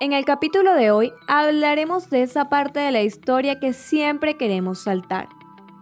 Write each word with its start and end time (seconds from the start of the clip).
En 0.00 0.12
el 0.12 0.24
capítulo 0.24 0.74
de 0.74 0.92
hoy 0.92 1.12
hablaremos 1.26 2.08
de 2.08 2.22
esa 2.22 2.48
parte 2.48 2.78
de 2.78 2.92
la 2.92 3.02
historia 3.02 3.58
que 3.58 3.72
siempre 3.72 4.36
queremos 4.36 4.78
saltar. 4.78 5.28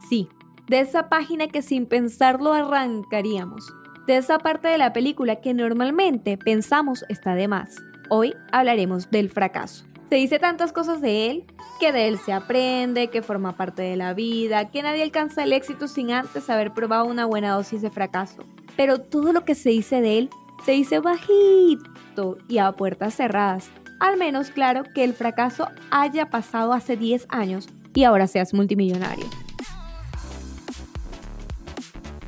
Sí, 0.08 0.30
de 0.68 0.80
esa 0.80 1.10
página 1.10 1.48
que 1.48 1.60
sin 1.60 1.84
pensarlo 1.84 2.54
arrancaríamos. 2.54 3.74
De 4.06 4.16
esa 4.16 4.38
parte 4.38 4.68
de 4.68 4.78
la 4.78 4.94
película 4.94 5.42
que 5.42 5.52
normalmente 5.52 6.38
pensamos 6.38 7.04
está 7.10 7.34
de 7.34 7.46
más. 7.46 7.76
Hoy 8.08 8.32
hablaremos 8.52 9.10
del 9.10 9.28
fracaso. 9.28 9.84
Se 10.08 10.16
dice 10.16 10.38
tantas 10.38 10.72
cosas 10.72 11.02
de 11.02 11.30
él, 11.30 11.44
que 11.78 11.92
de 11.92 12.08
él 12.08 12.16
se 12.16 12.32
aprende, 12.32 13.08
que 13.08 13.20
forma 13.20 13.52
parte 13.52 13.82
de 13.82 13.96
la 13.96 14.14
vida, 14.14 14.70
que 14.70 14.82
nadie 14.82 15.02
alcanza 15.02 15.42
el 15.42 15.52
éxito 15.52 15.88
sin 15.88 16.12
antes 16.12 16.48
haber 16.48 16.72
probado 16.72 17.04
una 17.04 17.26
buena 17.26 17.52
dosis 17.52 17.82
de 17.82 17.90
fracaso. 17.90 18.44
Pero 18.78 18.98
todo 18.98 19.34
lo 19.34 19.44
que 19.44 19.54
se 19.54 19.68
dice 19.68 20.00
de 20.00 20.16
él 20.16 20.30
se 20.64 20.72
dice 20.72 21.00
bajito 21.00 22.38
y 22.48 22.56
a 22.56 22.72
puertas 22.72 23.14
cerradas. 23.14 23.70
Al 23.98 24.16
menos 24.16 24.50
claro 24.50 24.84
que 24.84 25.04
el 25.04 25.14
fracaso 25.14 25.68
haya 25.90 26.30
pasado 26.30 26.72
hace 26.72 26.96
10 26.96 27.26
años 27.30 27.68
y 27.94 28.04
ahora 28.04 28.26
seas 28.26 28.52
multimillonario. 28.52 29.26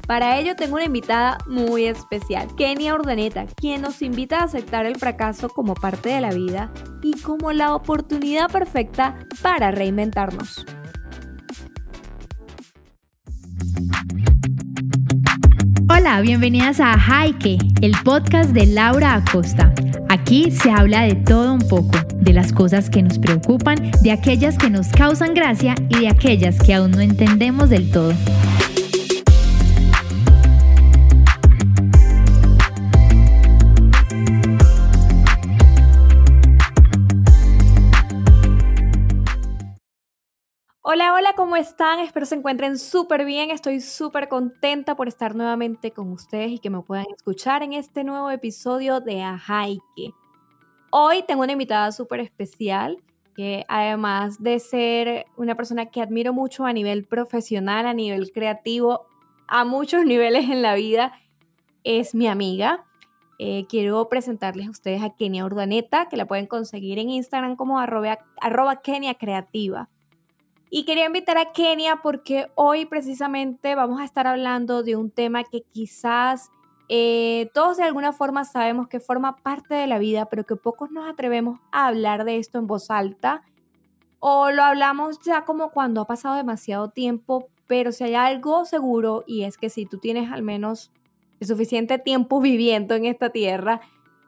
Para 0.07 0.39
ello 0.39 0.57
tengo 0.57 0.77
una 0.77 0.87
invitada 0.87 1.37
muy 1.47 1.85
especial, 1.85 2.49
Kenia 2.57 2.95
Ordaneta, 2.95 3.45
quien 3.47 3.83
nos 3.83 4.01
invita 4.01 4.39
a 4.39 4.45
aceptar 4.45 4.87
el 4.87 4.97
fracaso 4.97 5.51
como 5.51 5.75
parte 5.75 6.09
de 6.09 6.23
la 6.23 6.31
vida 6.31 6.73
y 7.03 7.21
como 7.21 7.53
la 7.53 7.75
oportunidad 7.75 8.51
perfecta 8.51 9.19
para 9.43 9.71
reinventarnos. 9.71 10.65
Hola, 15.91 16.21
bienvenidas 16.21 16.81
a 16.81 16.99
Jaike, 16.99 17.57
el 17.81 17.93
podcast 18.05 18.51
de 18.51 18.67
Laura 18.67 19.15
Acosta. 19.15 19.73
Aquí 20.11 20.51
se 20.51 20.71
habla 20.71 21.03
de 21.03 21.15
todo 21.15 21.55
un 21.55 21.67
poco, 21.67 21.99
de 22.15 22.35
las 22.35 22.53
cosas 22.53 22.91
que 22.91 23.03
nos 23.03 23.19
preocupan, 23.19 23.91
de 24.03 24.13
aquellas 24.13 24.59
que 24.59 24.69
nos 24.69 24.89
causan 24.89 25.33
gracia 25.33 25.75
y 25.89 26.01
de 26.01 26.09
aquellas 26.09 26.59
que 26.59 26.75
aún 26.75 26.91
no 26.91 27.01
entendemos 27.01 27.71
del 27.71 27.91
todo. 27.91 28.13
Hola, 41.19 41.33
¿cómo 41.35 41.57
están? 41.57 41.99
Espero 41.99 42.27
se 42.27 42.37
encuentren 42.37 42.79
súper 42.79 43.25
bien. 43.25 43.51
Estoy 43.51 43.81
súper 43.81 44.29
contenta 44.29 44.95
por 44.95 45.09
estar 45.09 45.35
nuevamente 45.35 45.91
con 45.91 46.13
ustedes 46.13 46.53
y 46.53 46.59
que 46.61 46.71
me 46.71 46.81
puedan 46.81 47.07
escuchar 47.13 47.65
en 47.65 47.73
este 47.73 48.05
nuevo 48.05 48.31
episodio 48.31 49.01
de 49.01 49.23
Ajaike. 49.23 50.15
Hoy 50.91 51.25
tengo 51.27 51.43
una 51.43 51.55
invitada 51.55 51.91
súper 51.91 52.21
especial 52.21 53.03
que 53.35 53.65
además 53.67 54.41
de 54.41 54.61
ser 54.61 55.27
una 55.37 55.57
persona 55.57 55.87
que 55.87 56.01
admiro 56.01 56.33
mucho 56.33 56.67
a 56.67 56.73
nivel 56.73 57.05
profesional, 57.05 57.89
a 57.89 57.95
nivel 57.95 58.31
creativo, 58.31 59.09
a 59.49 59.65
muchos 59.65 60.05
niveles 60.07 60.49
en 60.49 60.63
la 60.63 60.77
vida, 60.77 61.15
es 61.83 62.15
mi 62.15 62.29
amiga. 62.29 62.85
Eh, 63.41 63.67
quiero 63.69 64.09
presentarles 64.09 64.69
a 64.69 64.71
ustedes 64.71 65.03
a 65.03 65.17
Kenia 65.17 65.45
Urdaneta, 65.45 66.09
que 66.09 66.17
la 66.17 66.27
pueden 66.27 66.47
conseguir 66.47 67.01
en 67.01 67.11
Instagram 67.11 67.57
como 67.57 67.81
arroba, 67.81 68.21
arroba 68.41 68.83
Kenia 68.83 69.15
Creativa. 69.15 69.89
Y 70.71 70.85
quería 70.85 71.07
invitar 71.07 71.39
a 71.39 71.53
Kenia 71.53 72.01
porque 72.03 72.51
hoy 72.55 72.85
precisamente 72.85 73.75
vamos 73.75 74.01
a 74.01 74.05
estar 74.05 74.27
hablando 74.27 74.83
de 74.83 74.97
un 74.97 75.11
tema 75.11 75.45
que 75.45 75.63
quizás 75.63 76.51
eh, 76.91 77.51
todos 77.55 77.79
de 77.79 77.85
alguna 77.85 78.13
forma 78.13 78.45
sabemos 78.45 78.89
que 78.89 79.01
forma 79.01 79.37
parte 79.37 79.75
de 79.75 79.87
la 79.87 79.99
vida, 79.99 80.27
pero 80.27 80.45
que 80.45 80.57
pocos 80.57 80.91
nos 80.91 81.09
atrevemos 81.09 81.59
a 81.73 81.87
hablar 81.87 82.25
de 82.25 82.37
esto 82.37 82.59
en 82.59 82.67
voz 82.67 82.91
alta. 82.91 83.43
O 84.21 84.51
lo 84.51 84.63
hablamos 84.63 85.21
ya 85.21 85.45
como 85.45 85.71
cuando 85.71 86.03
ha 86.03 86.07
pasado 86.07 86.35
demasiado 86.35 86.91
tiempo, 86.91 87.49
pero 87.67 87.93
si 87.93 88.05
hay 88.05 88.15
algo 88.15 88.67
seguro 88.67 89.25
y 89.27 89.45
es 89.45 89.57
que 89.57 89.71
si 89.71 89.87
tú 89.87 89.99
tienes 89.99 90.31
al 90.31 90.43
menos 90.43 90.91
el 91.41 91.47
suficiente 91.47 91.99
tiempo 91.99 92.41
viviendo 92.43 92.95
en 92.95 93.07
esta 93.07 93.31
tierra, 93.31 93.81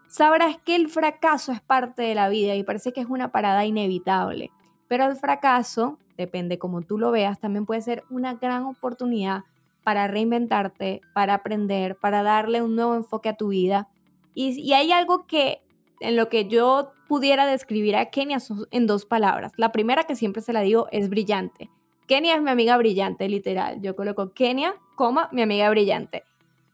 sabrás 0.09 0.57
que 0.59 0.75
el 0.75 0.89
fracaso 0.89 1.53
es 1.53 1.61
parte 1.61 2.03
de 2.03 2.15
la 2.15 2.31
vida 2.31 2.55
y 2.55 2.63
parece 2.63 2.95
que 2.95 3.01
es 3.03 3.09
una 3.09 3.31
parada 3.31 3.67
inevitable. 3.67 4.53
Pero 4.91 5.07
el 5.07 5.15
fracaso 5.15 6.01
depende 6.19 6.59
como 6.59 6.83
tú 6.83 6.99
lo 6.99 7.13
veas, 7.13 7.39
también 7.39 7.65
puede 7.65 7.81
ser 7.81 8.03
una 8.11 8.35
gran 8.35 8.65
oportunidad 8.65 9.45
para 9.85 10.09
reinventarte, 10.09 11.01
para 11.15 11.35
aprender, 11.35 11.95
para 11.95 12.25
darle 12.25 12.61
un 12.61 12.75
nuevo 12.75 12.97
enfoque 12.97 13.29
a 13.29 13.37
tu 13.37 13.51
vida. 13.51 13.89
Y, 14.35 14.73
hay 14.73 14.91
algo 14.91 15.29
que 15.29 15.63
en 16.01 16.17
lo 16.17 16.29
que 16.29 16.49
yo 16.49 16.91
pudiera 17.07 17.47
describir 17.47 17.95
a 17.95 18.11
Kenia 18.11 18.39
en 18.73 18.89
dos 18.89 19.07
palabras. 19.07 19.53
La 19.57 19.71
primera 19.71 20.05
que 20.05 20.17
siempre 20.17 20.43
se 20.43 20.53
la 20.53 20.63
digo 20.63 20.89
es 20.91 21.09
brillante. 21.09 21.71
Kenia 22.09 22.35
es 22.35 22.43
mi 22.43 22.51
amiga 22.51 22.77
brillante, 22.77 23.29
literal. 23.29 23.81
Yo 23.83 23.95
coloco 23.95 24.33
Kenia, 24.33 24.75
coma, 24.97 25.29
mi 25.31 25.43
amiga 25.43 25.71
brillante. 25.71 26.25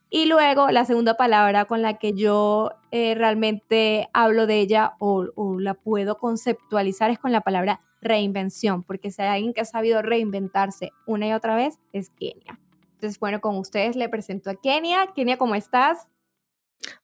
Y 0.09 0.27
luego 0.27 0.69
la 0.71 0.85
segunda 0.85 1.17
palabra 1.17 1.65
con 1.65 1.83
la 1.83 1.99
que 1.99 2.13
yo 2.13 2.71
eh, 2.93 3.15
realmente 3.17 4.09
hablo 4.13 4.47
de 4.47 4.61
ella 4.61 4.95
o, 4.99 5.27
o, 5.35 5.59
la 5.59 5.75
puedo 5.75 6.19
conceptualizar 6.19 7.11
es 7.11 7.19
con 7.19 7.33
la 7.33 7.41
palabra 7.41 7.81
reinvención, 8.01 8.85
porque 8.85 9.11
si 9.11 9.23
hay 9.23 9.29
alguien 9.29 9.53
que 9.53 9.63
ha 9.63 9.65
sabido 9.65 10.03
reinventarse 10.03 10.93
una 11.07 11.27
y 11.27 11.33
otra 11.33 11.57
vez, 11.57 11.79
es 11.93 12.11
Kenia. 12.11 12.61
Entonces, 12.95 13.19
bueno, 13.19 13.41
con 13.41 13.57
ustedes 13.57 13.97
le 13.97 14.09
presento 14.09 14.49
a 14.49 14.55
Kenia. 14.55 15.09
Kenia, 15.15 15.37
¿cómo 15.37 15.55
estás? 15.55 16.09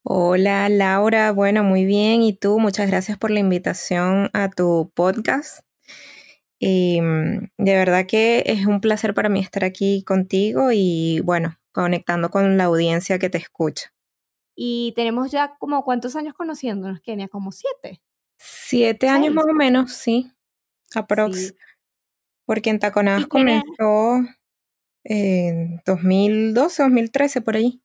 Hola 0.03 0.69
Laura, 0.69 1.33
bueno, 1.33 1.65
muy 1.65 1.85
bien. 1.85 2.23
¿Y 2.23 2.35
tú? 2.35 2.59
Muchas 2.59 2.89
gracias 2.89 3.19
por 3.19 3.31
la 3.31 3.41
invitación 3.41 4.31
a 4.33 4.49
tu 4.49 4.91
podcast. 4.95 5.65
Y, 6.59 7.01
mm, 7.01 7.49
de 7.59 7.75
verdad 7.77 8.07
que 8.07 8.45
es 8.47 8.67
un 8.67 8.81
placer 8.81 9.15
para 9.15 9.29
mí 9.29 9.41
estar 9.41 9.65
aquí 9.65 10.05
contigo 10.05 10.71
y 10.73 11.21
bueno, 11.25 11.59
conectando 11.73 12.31
con 12.31 12.57
la 12.57 12.65
audiencia 12.65 13.19
que 13.19 13.31
te 13.31 13.39
escucha. 13.39 13.93
Y 14.55 14.93
tenemos 14.95 15.31
ya 15.31 15.57
como 15.59 15.83
cuántos 15.85 16.15
años 16.15 16.35
conociéndonos, 16.35 17.01
Kenia, 17.01 17.29
como 17.29 17.53
siete. 17.53 18.03
Siete 18.37 19.09
años 19.09 19.35
más 19.35 19.47
o 19.47 19.55
menos, 19.55 19.93
sí 19.93 20.33
aprox. 20.99 21.55
Porque 22.45 22.71
en 22.71 22.79
Taconadas 22.79 23.27
comenzó 23.27 24.21
en 25.05 25.81
2012, 25.87 26.83
2013, 26.83 27.41
por 27.41 27.57
ahí. 27.57 27.83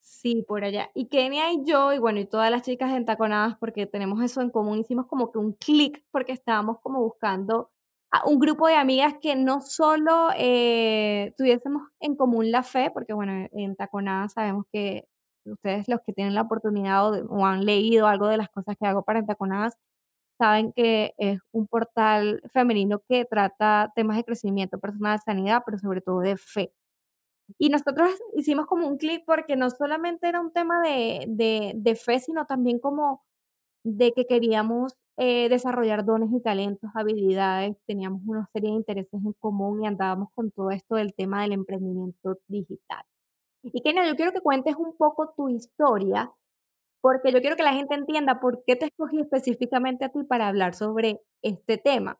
Sí, 0.00 0.44
por 0.46 0.64
allá. 0.64 0.90
Y 0.94 1.08
Kenia 1.08 1.52
y 1.52 1.64
yo, 1.64 1.92
y 1.92 1.98
bueno, 1.98 2.20
y 2.20 2.26
todas 2.26 2.50
las 2.50 2.62
chicas 2.62 2.92
en 2.92 3.04
Taconadas, 3.04 3.56
porque 3.58 3.86
tenemos 3.86 4.22
eso 4.22 4.40
en 4.40 4.50
común, 4.50 4.78
hicimos 4.78 5.06
como 5.06 5.30
que 5.30 5.38
un 5.38 5.52
clic, 5.52 6.02
porque 6.10 6.32
estábamos 6.32 6.78
como 6.80 7.00
buscando 7.00 7.70
un 8.26 8.38
grupo 8.38 8.68
de 8.68 8.76
amigas 8.76 9.14
que 9.20 9.36
no 9.36 9.60
solo 9.60 10.30
eh, 10.36 11.32
tuviésemos 11.36 11.82
en 12.00 12.16
común 12.16 12.50
la 12.50 12.62
fe, 12.62 12.90
porque 12.92 13.12
bueno, 13.12 13.48
en 13.52 13.76
Taconadas 13.76 14.34
sabemos 14.34 14.66
que 14.72 15.08
ustedes 15.44 15.88
los 15.88 16.00
que 16.06 16.12
tienen 16.12 16.34
la 16.34 16.42
oportunidad 16.42 17.12
o, 17.12 17.26
o 17.28 17.46
han 17.46 17.64
leído 17.64 18.06
algo 18.06 18.28
de 18.28 18.36
las 18.38 18.48
cosas 18.50 18.76
que 18.78 18.86
hago 18.86 19.02
para 19.04 19.24
Taconadas, 19.24 19.76
saben 20.38 20.72
que 20.72 21.14
es 21.18 21.40
un 21.52 21.66
portal 21.66 22.42
femenino 22.52 23.02
que 23.08 23.24
trata 23.24 23.92
temas 23.94 24.16
de 24.16 24.24
crecimiento 24.24 24.78
personal, 24.78 25.20
sanidad, 25.24 25.62
pero 25.64 25.78
sobre 25.78 26.00
todo 26.00 26.20
de 26.20 26.36
fe. 26.36 26.72
Y 27.58 27.68
nosotros 27.68 28.10
hicimos 28.34 28.66
como 28.66 28.86
un 28.88 28.96
clic 28.98 29.24
porque 29.26 29.56
no 29.56 29.70
solamente 29.70 30.28
era 30.28 30.40
un 30.40 30.52
tema 30.52 30.80
de, 30.80 31.24
de, 31.74 31.94
fe, 31.96 32.18
sino 32.20 32.46
también 32.46 32.78
como 32.78 33.22
de 33.84 34.12
que 34.12 34.26
queríamos 34.26 34.96
eh, 35.16 35.48
desarrollar 35.48 36.04
dones 36.04 36.30
y 36.32 36.40
talentos, 36.40 36.90
habilidades, 36.94 37.76
teníamos 37.86 38.22
una 38.26 38.48
serie 38.52 38.70
de 38.70 38.76
intereses 38.76 39.24
en 39.24 39.32
común 39.34 39.82
y 39.82 39.86
andábamos 39.86 40.28
con 40.34 40.50
todo 40.50 40.70
esto 40.70 40.96
del 40.96 41.14
tema 41.14 41.42
del 41.42 41.52
emprendimiento 41.52 42.38
digital. 42.48 43.04
Y 43.62 43.80
Kenia, 43.80 44.06
yo 44.06 44.16
quiero 44.16 44.32
que 44.32 44.40
cuentes 44.40 44.76
un 44.76 44.96
poco 44.96 45.32
tu 45.36 45.48
historia 45.48 46.30
porque 47.00 47.32
yo 47.32 47.40
quiero 47.40 47.56
que 47.56 47.62
la 47.62 47.74
gente 47.74 47.94
entienda 47.94 48.40
por 48.40 48.64
qué 48.64 48.76
te 48.76 48.86
escogí 48.86 49.20
específicamente 49.20 50.06
a 50.06 50.08
ti 50.08 50.22
para 50.24 50.48
hablar 50.48 50.74
sobre 50.74 51.20
este 51.42 51.76
tema. 51.76 52.18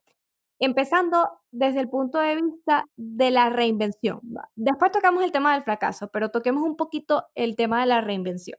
Empezando 0.59 1.31
desde 1.51 1.81
el 1.81 1.89
punto 1.89 2.19
de 2.19 2.37
vista 2.37 2.85
de 2.97 3.31
la 3.31 3.49
reinvención. 3.49 4.21
Después 4.55 4.93
tocamos 4.93 5.25
el 5.25 5.33
tema 5.33 5.55
del 5.55 5.63
fracaso, 5.63 6.11
pero 6.13 6.31
toquemos 6.31 6.63
un 6.63 6.77
poquito 6.77 7.25
el 7.35 7.57
tema 7.57 7.81
de 7.81 7.87
la 7.87 8.03
reinvención. 8.03 8.59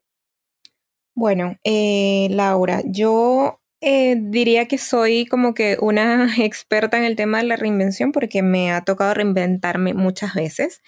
Bueno, 1.14 1.56
eh, 1.64 2.28
Laura, 2.32 2.82
yo 2.86 3.60
eh, 3.88 4.18
diría 4.20 4.68
que 4.68 4.80
soy 4.80 5.28
como 5.28 5.54
que 5.54 5.78
una 5.80 6.28
experta 6.44 6.98
en 6.98 7.04
el 7.04 7.16
tema 7.16 7.38
de 7.38 7.44
la 7.44 7.56
reinvención 7.56 8.12
porque 8.12 8.42
me 8.42 8.72
ha 8.72 8.82
tocado 8.84 9.14
reinventarme 9.14 9.94
muchas 9.94 10.34
veces. 10.34 10.82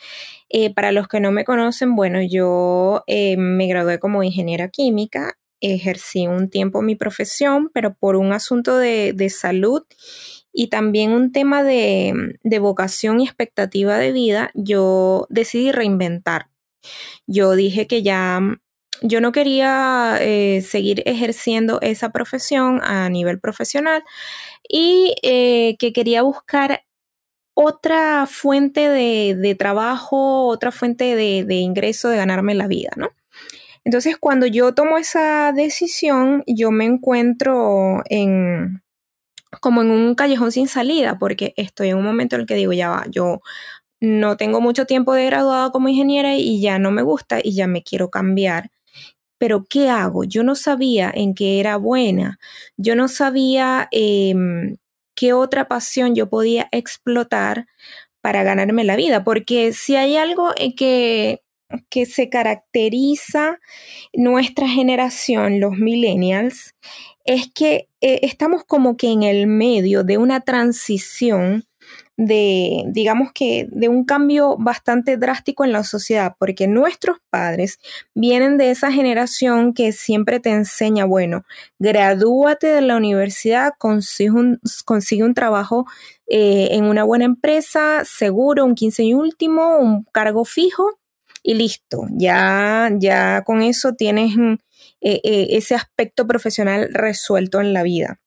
Eh, 0.49 0.73
para 0.73 0.91
los 0.91 1.07
que 1.07 1.19
no 1.19 1.31
me 1.31 1.45
conocen, 1.45 1.95
bueno, 1.95 2.19
yo 2.23 3.03
eh, 3.05 3.37
me 3.37 3.67
gradué 3.67 3.99
como 3.99 4.23
ingeniera 4.23 4.69
química, 4.69 5.37
ejercí 5.61 6.25
un 6.25 6.49
tiempo 6.49 6.81
mi 6.81 6.95
profesión, 6.95 7.69
pero 7.71 7.93
por 7.93 8.15
un 8.15 8.33
asunto 8.33 8.77
de, 8.77 9.29
salud 9.29 9.83
y 10.51 10.69
también 10.69 11.11
un 11.11 11.31
tema 11.31 11.63
de, 11.63 12.13
de 12.43 12.59
vocación 12.59 13.19
y 13.19 13.25
expectativa 13.25 13.99
de 13.99 14.11
vida, 14.11 14.49
yo 14.55 15.27
decidí 15.29 15.71
reinventar. 15.71 16.49
Yo 17.27 17.55
dije 17.55 17.85
que 17.85 18.01
ya 18.01 18.41
yo 19.01 19.21
no 19.21 19.31
quería 19.31 20.17
eh, 20.21 20.61
seguir 20.61 21.03
ejerciendo 21.05 21.79
esa 21.81 22.11
profesión 22.11 22.81
a 22.83 23.09
nivel 23.09 23.39
profesional 23.39 24.03
y 24.67 25.15
eh, 25.23 25.75
que 25.79 25.93
quería 25.93 26.21
buscar 26.21 26.83
otra 27.53 28.27
fuente 28.27 28.89
de, 28.89 29.55
trabajo, 29.55 30.47
otra 30.47 30.71
fuente 30.71 31.15
de, 31.15 31.43
de, 31.43 31.55
ingreso, 31.55 32.09
de 32.09 32.17
ganarme 32.17 32.53
la 32.53 32.67
vida, 32.67 32.91
¿no? 32.95 33.09
Entonces, 33.83 34.17
cuando 34.17 34.45
yo 34.45 34.73
tomo 34.75 34.97
esa 34.97 35.51
decisión, 35.53 36.43
yo 36.45 36.71
me 36.71 36.85
encuentro 36.85 38.03
en 38.09 38.81
como 39.61 39.81
en 39.81 39.91
un 39.91 40.15
callejón 40.15 40.51
sin 40.51 40.67
salida, 40.67 41.17
porque 41.19 41.53
estoy 41.57 41.89
en 41.89 41.97
un 41.97 42.03
momento 42.03 42.35
en 42.35 42.41
el 42.41 42.47
que 42.47 42.55
digo, 42.55 42.73
ya 42.73 42.89
va, 42.89 43.05
yo 43.09 43.41
no 43.99 44.37
tengo 44.37 44.61
mucho 44.61 44.85
tiempo 44.85 45.13
de 45.13 45.25
graduada 45.25 45.71
como 45.71 45.89
ingeniera 45.89 46.35
y 46.35 46.61
ya 46.61 46.79
no 46.79 46.91
me 46.91 47.01
gusta 47.01 47.39
y 47.43 47.55
ya 47.55 47.67
me 47.67 47.83
quiero 47.83 48.09
cambiar. 48.09 48.71
Pero 49.37 49.65
¿qué 49.69 49.89
hago? 49.89 50.23
Yo 50.23 50.43
no 50.43 50.55
sabía 50.55 51.11
en 51.13 51.33
qué 51.35 51.59
era 51.59 51.77
buena, 51.77 52.39
yo 52.77 52.95
no 52.95 53.07
sabía 53.07 53.87
em, 53.91 54.77
qué 55.15 55.33
otra 55.33 55.67
pasión 55.67 56.15
yo 56.15 56.29
podía 56.29 56.69
explotar 56.71 57.67
para 58.21 58.43
ganarme 58.43 58.83
la 58.83 58.95
vida, 58.95 59.23
porque 59.23 59.73
si 59.73 59.95
hay 59.95 60.17
algo 60.17 60.53
que, 60.75 61.41
que 61.89 62.05
se 62.05 62.29
caracteriza 62.29 63.59
nuestra 64.13 64.67
generación, 64.67 65.59
los 65.59 65.77
millennials, 65.77 66.75
es 67.25 67.51
que 67.53 67.89
eh, 68.01 68.19
estamos 68.23 68.63
como 68.65 68.97
que 68.97 69.11
en 69.11 69.23
el 69.23 69.47
medio 69.47 70.03
de 70.03 70.17
una 70.17 70.41
transición 70.41 71.66
de, 72.17 72.83
digamos 72.87 73.31
que, 73.31 73.67
de 73.71 73.89
un 73.89 74.03
cambio 74.03 74.57
bastante 74.57 75.17
drástico 75.17 75.63
en 75.63 75.71
la 75.71 75.83
sociedad, 75.83 76.35
porque 76.39 76.67
nuestros 76.67 77.17
padres 77.29 77.79
vienen 78.15 78.57
de 78.57 78.71
esa 78.71 78.91
generación 78.91 79.73
que 79.73 79.91
siempre 79.91 80.39
te 80.39 80.49
enseña, 80.49 81.05
bueno, 81.05 81.45
gradúate 81.77 82.67
de 82.67 82.81
la 82.81 82.97
universidad, 82.97 83.73
consigue 83.77 84.31
un, 84.31 84.59
consigue 84.83 85.23
un 85.23 85.35
trabajo 85.35 85.85
eh, 86.27 86.69
en 86.71 86.85
una 86.85 87.03
buena 87.03 87.25
empresa, 87.25 88.03
seguro, 88.03 88.65
un 88.65 88.73
15 88.73 89.03
y 89.03 89.13
último, 89.13 89.77
un 89.77 90.03
cargo 90.11 90.43
fijo 90.43 90.99
y 91.43 91.53
listo, 91.53 92.07
ya, 92.11 92.89
ya 92.97 93.43
con 93.45 93.61
eso 93.61 93.93
tienes 93.93 94.35
eh, 95.01 95.21
eh, 95.23 95.47
ese 95.51 95.75
aspecto 95.75 96.25
profesional 96.25 96.89
resuelto 96.91 97.61
en 97.61 97.73
la 97.73 97.83
vida. 97.83 98.19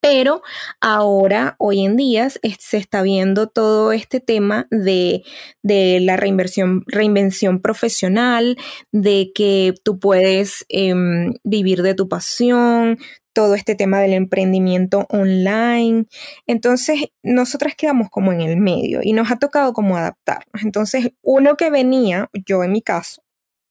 Pero 0.00 0.42
ahora, 0.80 1.56
hoy 1.58 1.84
en 1.84 1.96
día, 1.96 2.28
se 2.30 2.76
está 2.76 3.02
viendo 3.02 3.48
todo 3.48 3.92
este 3.92 4.20
tema 4.20 4.66
de, 4.70 5.22
la 5.62 6.16
reinversión, 6.16 6.84
reinvención 6.86 7.60
profesional, 7.60 8.56
de 8.92 9.32
que 9.34 9.74
tú 9.82 9.98
puedes 9.98 10.64
em, 10.68 11.34
vivir 11.44 11.82
de 11.82 11.94
tu 11.94 12.08
pasión, 12.08 12.98
todo 13.32 13.54
este 13.54 13.74
tema 13.74 14.00
del 14.00 14.12
emprendimiento 14.12 15.06
online. 15.08 16.06
Entonces, 16.46 17.06
nosotras 17.22 17.74
quedamos 17.76 18.10
como 18.10 18.32
en 18.32 18.40
el 18.40 18.56
medio 18.56 19.00
y 19.02 19.12
nos 19.12 19.30
ha 19.30 19.36
tocado 19.38 19.72
como 19.72 19.96
adaptarnos. 19.96 20.62
Entonces, 20.62 21.12
uno 21.22 21.56
que 21.56 21.70
venía, 21.70 22.28
yo 22.46 22.64
en 22.64 22.72
mi 22.72 22.82
caso, 22.82 23.22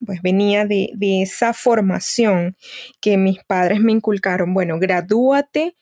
pues 0.06 0.22
venía 0.22 0.66
de, 0.66 0.92
esa 1.22 1.54
formación 1.54 2.56
que 3.02 3.18
mis 3.18 3.44
padres 3.46 3.82
me 3.82 3.92
inculcaron. 3.92 4.54
Bueno, 4.54 4.80
gradúate. 4.80 5.76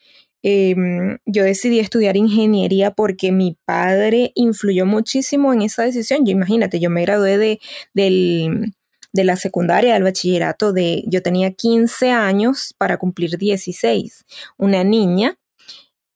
Em, 0.44 1.18
yo 1.26 1.44
decidí 1.44 1.80
estudiar 1.80 2.16
ingeniería 2.16 2.92
porque 2.92 3.32
mi 3.32 3.58
padre 3.66 4.32
influyó 4.36 4.86
muchísimo 4.86 5.54
en 5.54 5.64
esa 5.64 5.84
decisión. 5.84 6.26
Yo 6.26 6.32
imagínate, 6.32 6.80
yo 6.80 6.90
me 6.90 7.02
gradué 7.02 7.38
de, 7.38 7.60
de 9.14 9.24
la 9.24 9.36
secundaria, 9.36 9.96
del 9.96 10.04
bachillerato, 10.04 10.74
de, 10.74 11.04
yo 11.08 11.22
tenía 11.22 11.52
15 11.52 12.12
años 12.12 12.74
para 12.78 12.98
cumplir 12.98 13.38
16, 13.38 14.26
una 14.58 14.84
niña. 14.84 15.38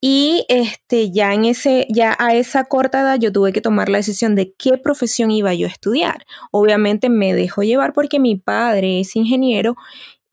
Y 0.03 0.45
este, 0.49 1.11
ya 1.11 1.33
en 1.33 1.45
ese, 1.45 1.85
ya 1.89 2.15
a 2.17 2.33
esa 2.33 2.63
corta 2.65 3.01
edad 3.01 3.19
yo 3.19 3.31
tuve 3.31 3.53
que 3.53 3.61
tomar 3.61 3.87
la 3.87 3.99
decisión 3.99 4.35
de 4.35 4.53
qué 4.57 4.79
profesión 4.79 5.29
iba 5.29 5.53
yo 5.53 5.67
a 5.67 5.69
estudiar. 5.69 6.25
Obviamente 6.51 7.09
me 7.09 7.35
dejó 7.35 7.61
llevar 7.61 7.93
porque 7.93 8.19
mi 8.19 8.35
padre 8.35 8.99
es 8.99 9.15
ingeniero 9.15 9.75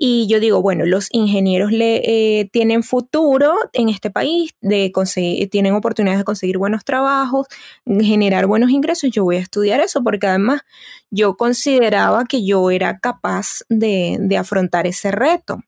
y 0.00 0.28
yo 0.28 0.40
digo, 0.40 0.62
bueno, 0.62 0.86
los 0.86 1.08
ingenieros 1.10 1.72
le, 1.72 1.96
eh, 2.40 2.48
tienen 2.52 2.84
futuro 2.84 3.52
en 3.72 3.88
este 3.88 4.10
país, 4.10 4.52
de 4.60 4.92
conseguir, 4.92 5.50
tienen 5.50 5.74
oportunidades 5.74 6.20
de 6.20 6.24
conseguir 6.24 6.56
buenos 6.56 6.84
trabajos, 6.84 7.48
generar 7.84 8.46
buenos 8.46 8.70
ingresos. 8.70 9.10
Yo 9.10 9.24
voy 9.24 9.36
a 9.36 9.40
estudiar 9.40 9.80
eso 9.80 10.02
porque 10.04 10.28
además 10.28 10.62
yo 11.10 11.36
consideraba 11.36 12.24
que 12.26 12.44
yo 12.44 12.70
era 12.70 13.00
capaz 13.00 13.64
de, 13.68 14.18
de 14.20 14.36
afrontar 14.38 14.86
ese 14.86 15.10
reto, 15.10 15.58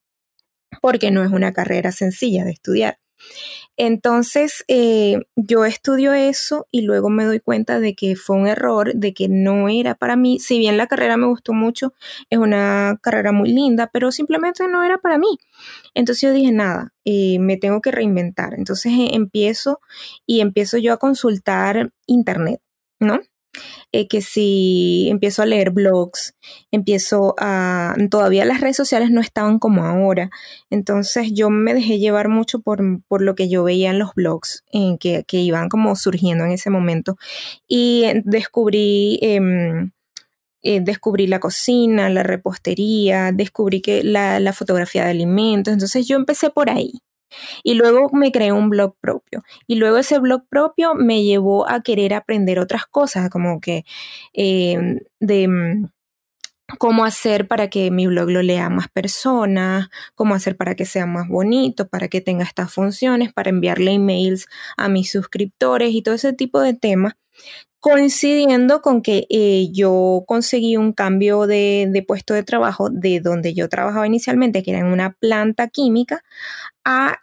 porque 0.81 1.11
no 1.11 1.25
es 1.25 1.33
una 1.33 1.53
carrera 1.53 1.93
sencilla 1.93 2.45
de 2.45 2.53
estudiar. 2.53 2.99
Entonces, 3.77 4.65
eh, 4.69 5.23
yo 5.37 5.65
estudio 5.65 6.13
eso 6.13 6.67
y 6.71 6.83
luego 6.83 7.11
me 7.11 7.25
doy 7.25 7.41
cuenta 7.41 7.81
de 7.81 7.95
que 7.95 8.17
fue 8.17 8.37
un 8.37 8.47
error, 8.47 8.93
de 8.95 9.15
que 9.15 9.29
no 9.29 9.69
era 9.69 9.95
para 9.95 10.17
mí. 10.17 10.39
Si 10.39 10.59
bien 10.59 10.77
la 10.77 10.87
carrera 10.87 11.17
me 11.17 11.27
gustó 11.27 11.53
mucho, 11.53 11.95
es 12.31 12.39
una 12.39 12.99
carrera 13.03 13.33
muy 13.33 13.51
linda, 13.53 13.89
pero 13.93 14.13
simplemente 14.13 14.69
no 14.69 14.83
era 14.85 14.99
para 14.99 15.19
mí. 15.19 15.39
Entonces 15.95 16.23
yo 16.23 16.33
dije, 16.33 16.53
nada, 16.53 16.93
eh, 17.05 17.39
me 17.39 17.57
tengo 17.57 17.81
que 17.81 17.91
reinventar. 17.91 18.55
Entonces 18.55 18.93
eh, 18.93 19.11
empiezo 19.15 19.81
y 20.27 20.41
empiezo 20.41 20.79
yo 20.79 20.93
a 20.93 20.99
consultar 20.99 21.93
internet, 22.07 22.61
¿no? 23.01 23.21
Eh, 23.93 24.07
que 24.07 24.21
si 24.21 25.09
empiezo 25.11 25.43
a 25.43 25.47
leer 25.47 25.71
blogs, 25.71 26.35
empiezo 26.71 27.35
a... 27.39 27.97
Todavía 28.11 28.45
las 28.45 28.61
redes 28.61 28.77
sociales 28.77 29.11
no 29.11 29.21
estaban 29.21 29.59
como 29.59 29.85
ahora, 29.85 30.31
entonces 30.71 31.33
yo 31.33 31.51
me 31.51 31.75
dejé 31.75 31.99
llevar 31.99 32.29
mucho 32.29 32.61
por, 32.61 32.81
lo 33.21 33.35
que 33.35 33.49
yo 33.49 33.65
veía 33.65 33.91
en 33.91 33.99
los 33.99 34.15
blogs 34.15 34.65
en 34.73 34.99
que, 34.99 35.25
iban 35.33 35.69
como 35.69 35.97
surgiendo 35.97 36.45
en 36.45 36.53
ese 36.53 36.71
momento 36.71 37.17
y 37.69 38.05
descubrí... 38.25 39.19
Em, 39.23 39.93
eh, 40.63 40.81
descubrí 40.83 41.27
la 41.27 41.41
cocina, 41.41 42.11
la 42.11 42.23
repostería, 42.23 43.33
descubrí 43.33 43.81
que 43.81 44.05
la, 44.05 44.41
la, 44.41 44.53
fotografía 44.53 45.05
de 45.05 45.11
alimentos. 45.11 45.73
Entonces 45.73 46.07
yo 46.07 46.17
empecé 46.17 46.51
por 46.51 46.69
ahí. 46.69 47.01
Y 47.63 47.75
luego 47.75 48.11
me 48.13 48.33
creé 48.33 48.53
un 48.53 48.71
blog 48.71 48.97
propio. 49.01 49.43
Y 49.67 49.77
luego 49.77 49.99
ese 49.99 50.19
blog 50.19 50.43
propio 50.49 50.95
me 50.95 51.23
llevó 51.25 51.69
a 51.69 51.83
querer 51.83 52.15
aprender 52.15 52.59
otras 52.59 52.87
cosas, 52.87 53.31
como 53.31 53.61
que 53.61 53.85
em, 54.33 55.01
de 55.21 55.49
mm, 55.49 55.89
cómo 56.79 57.05
hacer 57.05 57.49
para 57.49 57.69
que 57.69 57.91
mi 57.91 58.07
blog 58.07 58.31
lo 58.31 58.43
lea 58.43 58.69
más 58.71 58.89
personas, 58.89 59.89
cómo 60.15 60.35
hacer 60.35 60.57
para 60.57 60.75
que 60.75 60.85
sea 60.87 61.07
más 61.07 61.29
bonito, 61.29 61.89
para 61.89 62.09
que 62.09 62.21
tenga 62.21 62.45
estas 62.45 62.73
funciones, 62.73 63.33
para 63.33 63.51
enviarle 63.51 63.93
emails 63.93 64.47
a 64.77 64.89
mis 64.89 65.11
suscriptores 65.11 65.93
y 65.93 66.03
todo 66.03 66.15
ese 66.15 66.33
tipo 66.33 66.61
de 66.61 66.75
temas 66.75 67.15
coincidiendo 67.81 68.83
con 68.83 69.01
que 69.03 69.27
eh, 69.31 69.69
yo 69.73 70.25
conseguí 70.27 70.77
un 70.77 70.93
cambio 70.93 71.47
de, 71.47 71.89
de, 71.91 72.03
puesto 72.03 72.35
de 72.35 72.43
trabajo 72.43 72.91
de 72.91 73.21
donde 73.21 73.55
yo 73.55 73.69
trabajaba 73.71 74.07
inicialmente, 74.07 74.63
que 74.63 74.73
era 74.73 74.81
en 74.81 74.87
una 74.87 75.15
planta 75.15 75.69
química, 75.69 76.23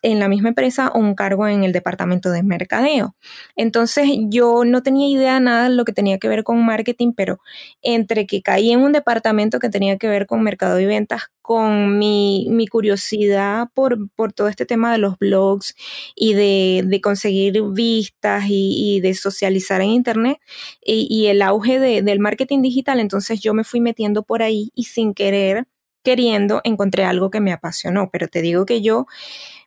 en 0.02 0.20
la 0.20 0.28
misma 0.28 0.50
empresa 0.50 0.92
un 0.94 1.16
cargo 1.16 1.48
en 1.48 1.64
el 1.64 1.72
departamento 1.72 2.32
de 2.32 2.44
mercadeo. 2.44 3.16
Entonces 3.56 4.08
yo 4.30 4.64
no 4.66 4.84
tenía 4.84 5.08
idea 5.08 5.40
nada 5.40 5.70
de 5.70 5.76
lo 5.76 5.86
que 5.86 5.94
tenía 5.94 6.18
que 6.18 6.28
ver 6.28 6.44
con 6.44 6.66
marketing, 6.66 7.14
pero 7.16 7.40
entre 7.82 8.26
que 8.26 8.42
caí 8.42 8.72
en 8.72 8.82
un 8.82 8.92
departamento 8.92 9.60
que 9.60 9.70
tenía 9.70 9.98
que 9.98 10.08
ver 10.08 10.26
con 10.26 10.44
mercado 10.44 10.80
y 10.80 10.86
ventas, 10.86 11.24
con 11.42 11.98
mi, 11.98 12.48
mi 12.50 12.68
curiosidad 12.68 13.70
por, 13.74 14.10
por, 14.12 14.34
todo 14.34 14.50
este 14.50 14.66
tema 14.66 14.92
de 14.92 14.98
los 14.98 15.18
blogs 15.18 15.76
y 16.14 16.34
de, 16.34 16.84
de 16.86 17.02
conseguir 17.02 17.62
vistas 17.72 18.46
y, 18.50 18.98
y, 18.98 19.00
de 19.00 19.14
socializar 19.14 19.82
en 19.82 19.92
Internet 19.92 20.40
y, 20.84 21.08
y 21.10 21.28
el 21.28 21.42
auge 21.42 21.80
de, 21.80 22.02
del 22.02 22.20
marketing 22.20 22.62
digital, 22.62 23.00
entonces 23.00 23.40
yo 23.40 23.54
me 23.54 23.64
fui 23.64 23.80
metiendo 23.80 24.24
por 24.24 24.44
ahí 24.44 24.72
y 24.76 24.84
sin 24.86 25.14
querer 25.14 25.68
queriendo, 26.08 26.62
encontré 26.64 27.04
algo 27.04 27.30
que 27.30 27.42
me 27.42 27.52
apasionó, 27.52 28.10
pero 28.10 28.30
te 28.30 28.42
digo 28.42 28.66
que 28.66 28.82
yo 28.82 29.08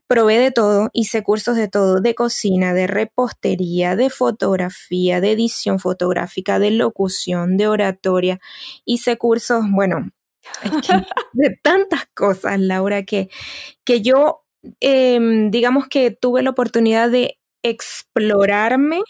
probé 0.06 0.38
de 0.38 0.50
todo, 0.50 0.88
hice 0.94 1.22
cursos 1.22 1.54
de 1.54 1.68
todo, 1.68 2.00
de 2.00 2.14
cocina, 2.14 2.72
de 2.72 2.86
repostería, 2.86 3.94
de 3.94 4.08
fotografía, 4.08 5.20
de 5.20 5.32
edición 5.32 5.78
fotográfica, 5.78 6.58
de 6.58 6.70
locución, 6.70 7.58
de 7.58 7.68
oratoria, 7.68 8.40
hice 8.86 9.18
cursos, 9.18 9.66
bueno, 9.70 10.12
de 11.34 11.58
tantas 11.62 12.06
cosas, 12.14 12.58
Laura, 12.58 13.02
que, 13.02 13.28
que 13.84 14.00
yo, 14.00 14.46
em, 14.80 15.50
digamos 15.50 15.88
que 15.88 16.10
tuve 16.10 16.42
la 16.42 16.50
oportunidad 16.52 17.10
de 17.10 17.38
explorarme 17.62 19.02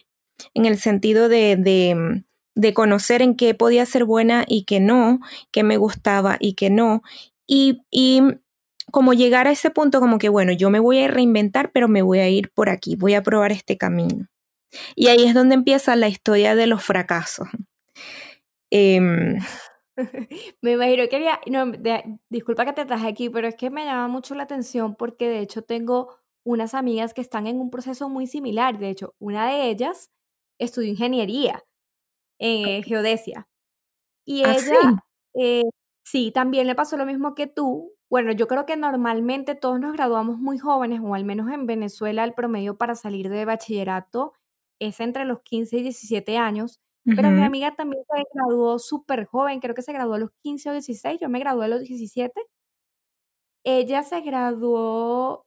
en 0.54 0.64
el 0.66 0.80
sentido 0.80 1.28
de, 1.28 1.54
de, 1.54 2.25
de 2.61 2.75
conocer 2.75 3.23
en 3.23 3.35
qué 3.37 3.55
podía 3.55 3.87
ser 3.87 4.05
buena 4.05 4.45
y 4.47 4.64
qué 4.64 4.81
no, 4.81 5.21
qué 5.50 5.62
me 5.62 5.76
gustaba 5.76 6.37
y 6.38 6.55
qué 6.55 6.71
no. 6.71 7.02
Y, 7.47 7.83
y 7.90 8.23
como 8.90 9.12
llegar 9.14 9.47
a 9.47 9.52
ese 9.52 9.71
punto 9.71 10.00
como 10.00 10.19
que, 10.19 10.29
bueno, 10.29 10.52
yo 10.52 10.71
me 10.71 10.81
voy 10.81 11.02
a 11.02 11.09
reinventar, 11.09 11.73
pero 11.73 11.88
me 11.88 12.02
voy 12.02 12.19
a 12.19 12.29
ir 12.29 12.50
por 12.52 12.69
aquí, 12.69 12.97
voy 12.97 13.14
a 13.14 13.23
probar 13.23 13.52
este 13.52 13.76
camino. 13.76 14.26
Y 14.95 15.09
ahí 15.09 15.25
es 15.25 15.35
donde 15.35 15.55
empieza 15.55 15.97
la 15.97 16.09
historia 16.09 16.55
de 16.55 16.67
los 16.67 16.85
fracasos. 16.85 17.49
Em, 18.71 19.38
me 20.62 20.73
imagino 20.73 21.09
que 21.09 21.17
había, 21.17 21.40
no, 21.47 21.73
disculpa 22.29 22.64
que 22.64 22.73
te 22.73 22.85
traje 22.85 23.09
aquí, 23.09 23.31
pero 23.31 23.49
es 23.49 23.57
que 23.57 23.71
me 23.71 23.85
llama 23.85 24.09
mucho 24.09 24.35
la 24.35 24.45
atención 24.45 24.95
porque 24.95 25.29
de 25.29 25.40
hecho 25.40 25.62
tengo 25.62 26.17
unas 26.45 26.75
amigas 26.75 27.14
que 27.14 27.21
están 27.21 27.47
en 27.47 27.59
un 27.59 27.71
proceso 27.71 28.09
muy 28.09 28.26
similar. 28.26 28.79
De 28.79 28.90
hecho, 28.90 29.14
una 29.19 29.49
de 29.49 29.71
ellas 29.71 30.11
estudió 30.59 30.90
ingeniería 30.90 31.55
en 31.55 31.69
eh, 32.40 32.82
geodesia. 32.82 33.49
Y 34.26 34.44
¿Ah, 34.44 34.54
ella, 34.54 35.04
eh, 35.35 35.62
sí, 36.04 36.32
también 36.32 36.66
le 36.66 36.75
pasó 36.75 36.97
lo 36.97 37.06
mismo 37.06 37.35
que 37.35 37.47
tú. 37.47 37.92
Bueno, 38.11 38.32
yo 38.32 38.49
creo 38.49 38.66
que 38.66 38.76
normalmente 38.76 39.54
todos 39.54 39.78
nos 39.80 39.92
graduamos 39.92 40.38
muy 40.38 40.59
jóvenes, 40.59 41.00
o 41.02 41.14
al 41.14 41.25
menos 41.25 41.52
en 41.52 41.66
Venezuela 41.66 42.25
el 42.25 42.35
promedio 42.35 42.76
para 42.76 42.94
salir 42.97 43.28
de 43.30 43.44
bachillerato 43.44 44.32
es 44.80 45.00
entre 45.00 45.25
los 45.25 45.42
15 45.42 45.78
y 45.78 45.82
17 45.82 46.38
años. 46.38 46.80
Pero 47.04 47.30
mi 47.30 47.42
amiga 47.42 47.75
también 47.75 48.04
se 48.04 48.23
graduó 48.35 48.78
súper 48.78 49.25
joven, 49.26 49.61
creo 49.61 49.75
que 49.75 49.82
se 49.82 49.92
graduó 49.92 50.14
a 50.14 50.18
los 50.18 50.30
15 50.42 50.70
o 50.70 50.73
16, 50.73 51.18
yo 51.20 51.28
me 51.28 51.40
gradué 51.40 51.64
a 51.64 51.68
los 51.68 51.80
17. 51.80 52.40
Ella 53.64 54.02
se 54.02 54.20
graduó 54.20 55.47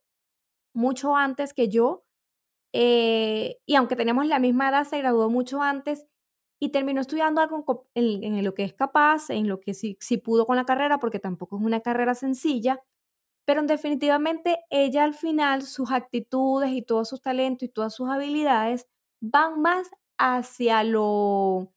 mucho 0.73 1.15
antes 1.15 1.53
que 1.53 1.69
yo, 1.69 2.03
eh, 2.73 3.59
y 3.65 3.75
aunque 3.75 3.95
tenemos 3.95 4.27
la 4.27 4.39
misma 4.39 4.69
edad, 4.69 4.85
se 4.85 5.00
graduó 5.00 5.29
mucho 5.29 5.62
antes 5.62 6.07
y 6.60 6.69
terminó 6.69 7.01
estudiando 7.01 7.41
algo 7.41 7.88
en, 7.93 8.43
lo 8.43 8.53
que 8.53 8.63
es 8.63 8.74
capaz, 8.74 9.29
en 9.29 9.48
lo 9.48 9.60
que 9.60 9.74
sí, 9.74 9.98
sí 10.00 10.17
pudo 10.17 10.45
con 10.45 10.55
la 10.55 10.65
carrera, 10.65 11.00
porque 11.00 11.19
tampoco 11.19 11.57
es 11.57 11.63
una 11.63 11.81
carrera 11.81 12.15
sencilla, 12.15 12.81
pero 13.45 13.62
definitivamente 13.63 14.60
ella 14.69 15.03
al 15.03 15.13
final, 15.13 15.63
sus 15.63 15.91
actitudes 15.91 16.72
y 16.72 16.81
todos 16.81 17.10
sus 17.10 17.22
talentos 17.22 17.67
y 17.67 17.72
todas 17.72 17.93
sus 17.93 18.10
habilidades 18.10 18.88
van 19.22 19.62
más 19.62 19.89
hacia 20.17 20.83
lo, 20.83 21.74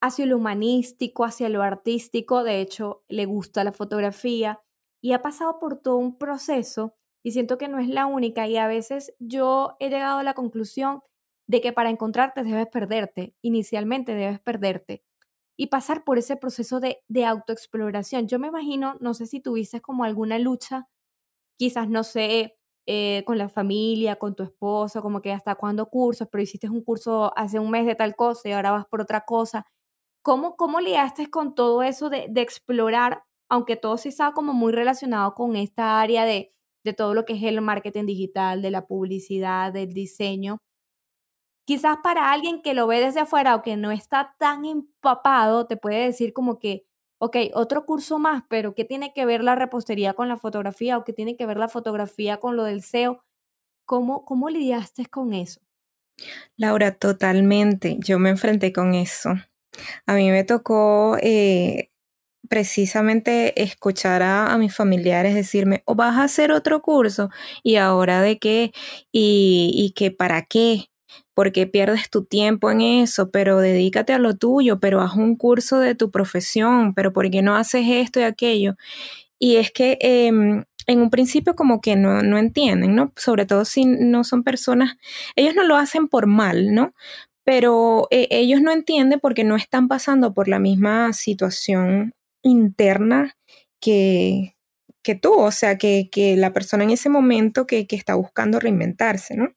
hacia 0.00 0.26
lo 0.26 0.38
humanístico, 0.38 1.24
hacia 1.24 1.48
lo 1.48 1.62
artístico. 1.62 2.44
De 2.44 2.60
hecho, 2.60 3.04
le 3.08 3.26
gusta 3.26 3.64
la 3.64 3.72
fotografía 3.72 4.62
y 5.02 5.12
ha 5.12 5.22
pasado 5.22 5.58
por 5.58 5.76
todo 5.76 5.96
un 5.96 6.16
proceso 6.16 6.94
y 7.22 7.32
siento 7.32 7.58
que 7.58 7.68
no 7.68 7.78
es 7.78 7.88
la 7.88 8.06
única 8.06 8.46
y 8.48 8.56
a 8.56 8.66
veces 8.66 9.14
yo 9.18 9.76
he 9.78 9.90
llegado 9.90 10.18
a 10.18 10.22
la 10.22 10.34
conclusión 10.34 11.02
de 11.50 11.60
que 11.60 11.72
para 11.72 11.90
encontrarte 11.90 12.44
debes 12.44 12.68
perderte, 12.68 13.34
inicialmente 13.42 14.14
debes 14.14 14.38
perderte 14.38 15.02
y 15.56 15.66
pasar 15.66 16.04
por 16.04 16.16
ese 16.16 16.36
proceso 16.36 16.78
de, 16.78 17.02
de 17.08 17.24
autoexploración. 17.26 18.28
Yo 18.28 18.38
me 18.38 18.46
imagino, 18.48 18.96
no 19.00 19.14
sé 19.14 19.26
si 19.26 19.40
tuviste 19.40 19.80
como 19.80 20.04
alguna 20.04 20.38
lucha, 20.38 20.88
quizás, 21.58 21.88
no 21.88 22.04
sé, 22.04 22.56
eh, 22.86 23.24
con 23.26 23.38
la 23.38 23.48
familia, 23.48 24.16
con 24.16 24.36
tu 24.36 24.44
esposo, 24.44 25.02
como 25.02 25.22
que 25.22 25.32
hasta 25.32 25.56
cuándo 25.56 25.86
cursos, 25.90 26.28
pero 26.30 26.42
hiciste 26.42 26.70
un 26.70 26.84
curso 26.84 27.32
hace 27.36 27.58
un 27.58 27.70
mes 27.72 27.84
de 27.86 27.96
tal 27.96 28.16
cosa 28.16 28.48
y 28.48 28.52
ahora 28.52 28.72
vas 28.72 28.86
por 28.86 29.00
otra 29.02 29.22
cosa. 29.22 29.66
¿Cómo, 30.22 30.56
cómo 30.56 30.80
liaste 30.80 31.30
con 31.30 31.54
todo 31.56 31.82
eso 31.82 32.10
de, 32.10 32.28
de 32.30 32.42
explorar, 32.42 33.24
aunque 33.50 33.76
todo 33.76 33.96
sí 33.98 34.10
estaba 34.10 34.34
como 34.34 34.52
muy 34.54 34.72
relacionado 34.72 35.34
con 35.34 35.56
esta 35.56 36.00
área 36.00 36.24
de, 36.26 36.52
de 36.84 36.92
todo 36.94 37.14
lo 37.14 37.24
que 37.24 37.34
es 37.34 37.42
el 37.44 37.60
marketing 37.62 38.06
digital, 38.06 38.62
de 38.62 38.70
la 38.70 38.86
publicidad, 38.86 39.72
del 39.72 39.94
diseño? 39.94 40.60
Quizás 41.64 41.98
para 42.02 42.32
alguien 42.32 42.62
que 42.62 42.74
lo 42.74 42.86
ve 42.86 43.00
desde 43.00 43.20
afuera 43.20 43.54
o 43.54 43.62
que 43.62 43.76
no 43.76 43.90
está 43.90 44.34
tan 44.38 44.64
empapado, 44.64 45.66
te 45.66 45.76
puede 45.76 46.04
decir 46.04 46.32
como 46.32 46.58
que, 46.58 46.86
ok, 47.18 47.36
otro 47.54 47.86
curso 47.86 48.18
más, 48.18 48.42
pero 48.48 48.74
¿qué 48.74 48.84
tiene 48.84 49.12
que 49.12 49.24
ver 49.24 49.44
la 49.44 49.54
repostería 49.54 50.14
con 50.14 50.28
la 50.28 50.36
fotografía 50.36 50.98
o 50.98 51.04
qué 51.04 51.12
tiene 51.12 51.36
que 51.36 51.46
ver 51.46 51.58
la 51.58 51.68
fotografía 51.68 52.38
con 52.38 52.56
lo 52.56 52.64
del 52.64 52.82
SEO? 52.82 53.24
¿Cómo, 53.84 54.24
cómo 54.24 54.48
lidiaste 54.48 55.06
con 55.06 55.32
eso? 55.32 55.60
Laura, 56.56 56.92
totalmente. 56.92 57.96
Yo 58.00 58.18
me 58.18 58.30
enfrenté 58.30 58.72
con 58.72 58.94
eso. 58.94 59.30
A 60.06 60.14
mí 60.14 60.30
me 60.30 60.44
tocó 60.44 61.16
eh, 61.22 61.90
precisamente 62.48 63.62
escuchar 63.62 64.22
a, 64.22 64.56
mis 64.58 64.74
familiares 64.74 65.34
decirme, 65.34 65.82
o 65.86 65.94
vas 65.94 66.16
a 66.16 66.24
hacer 66.24 66.52
otro 66.52 66.82
curso, 66.82 67.30
y 67.62 67.76
ahora 67.76 68.22
de 68.22 68.38
qué, 68.38 68.72
y, 69.12 69.72
y 69.74 69.92
que 69.92 70.10
para 70.10 70.42
qué, 70.46 70.90
porque 71.34 71.66
pierdes 71.66 72.10
tu 72.10 72.24
tiempo 72.24 72.70
en 72.70 72.80
eso, 72.80 73.30
pero 73.30 73.58
dedícate 73.58 74.12
a 74.12 74.18
lo 74.18 74.36
tuyo, 74.36 74.80
pero 74.80 75.00
haz 75.00 75.14
un 75.14 75.36
curso 75.36 75.78
de 75.78 75.94
tu 75.94 76.10
profesión, 76.10 76.94
pero 76.94 77.12
¿por 77.12 77.30
qué 77.30 77.42
no 77.42 77.56
haces 77.56 77.86
esto 77.88 78.20
y 78.20 78.24
aquello? 78.24 78.76
Y 79.38 79.56
es 79.56 79.70
que 79.72 79.98
em, 80.00 80.64
en 80.86 81.00
un 81.00 81.10
principio 81.10 81.54
como 81.54 81.80
que 81.80 81.96
no, 81.96 82.22
no 82.22 82.38
entienden, 82.38 82.94
¿no? 82.94 83.12
Sobre 83.16 83.46
todo 83.46 83.64
si 83.64 83.84
no 83.86 84.24
son 84.24 84.42
personas, 84.42 84.96
ellos 85.36 85.54
no 85.54 85.64
lo 85.64 85.76
hacen 85.76 86.08
por 86.08 86.26
mal, 86.26 86.74
¿no? 86.74 86.94
Pero 87.44 88.08
eh, 88.10 88.28
ellos 88.30 88.60
no 88.62 88.72
entienden 88.72 89.20
porque 89.20 89.44
no 89.44 89.56
están 89.56 89.88
pasando 89.88 90.34
por 90.34 90.48
la 90.48 90.58
misma 90.58 91.12
situación 91.12 92.14
interna 92.42 93.36
que, 93.80 94.56
que 95.02 95.14
tú, 95.14 95.34
o 95.34 95.50
sea, 95.50 95.78
que, 95.78 96.08
que, 96.10 96.36
la 96.36 96.52
persona 96.52 96.84
en 96.84 96.90
ese 96.90 97.08
momento 97.08 97.66
que, 97.66 97.86
que 97.86 97.96
está 97.96 98.14
buscando 98.14 98.60
reinventarse, 98.60 99.36
¿no? 99.36 99.52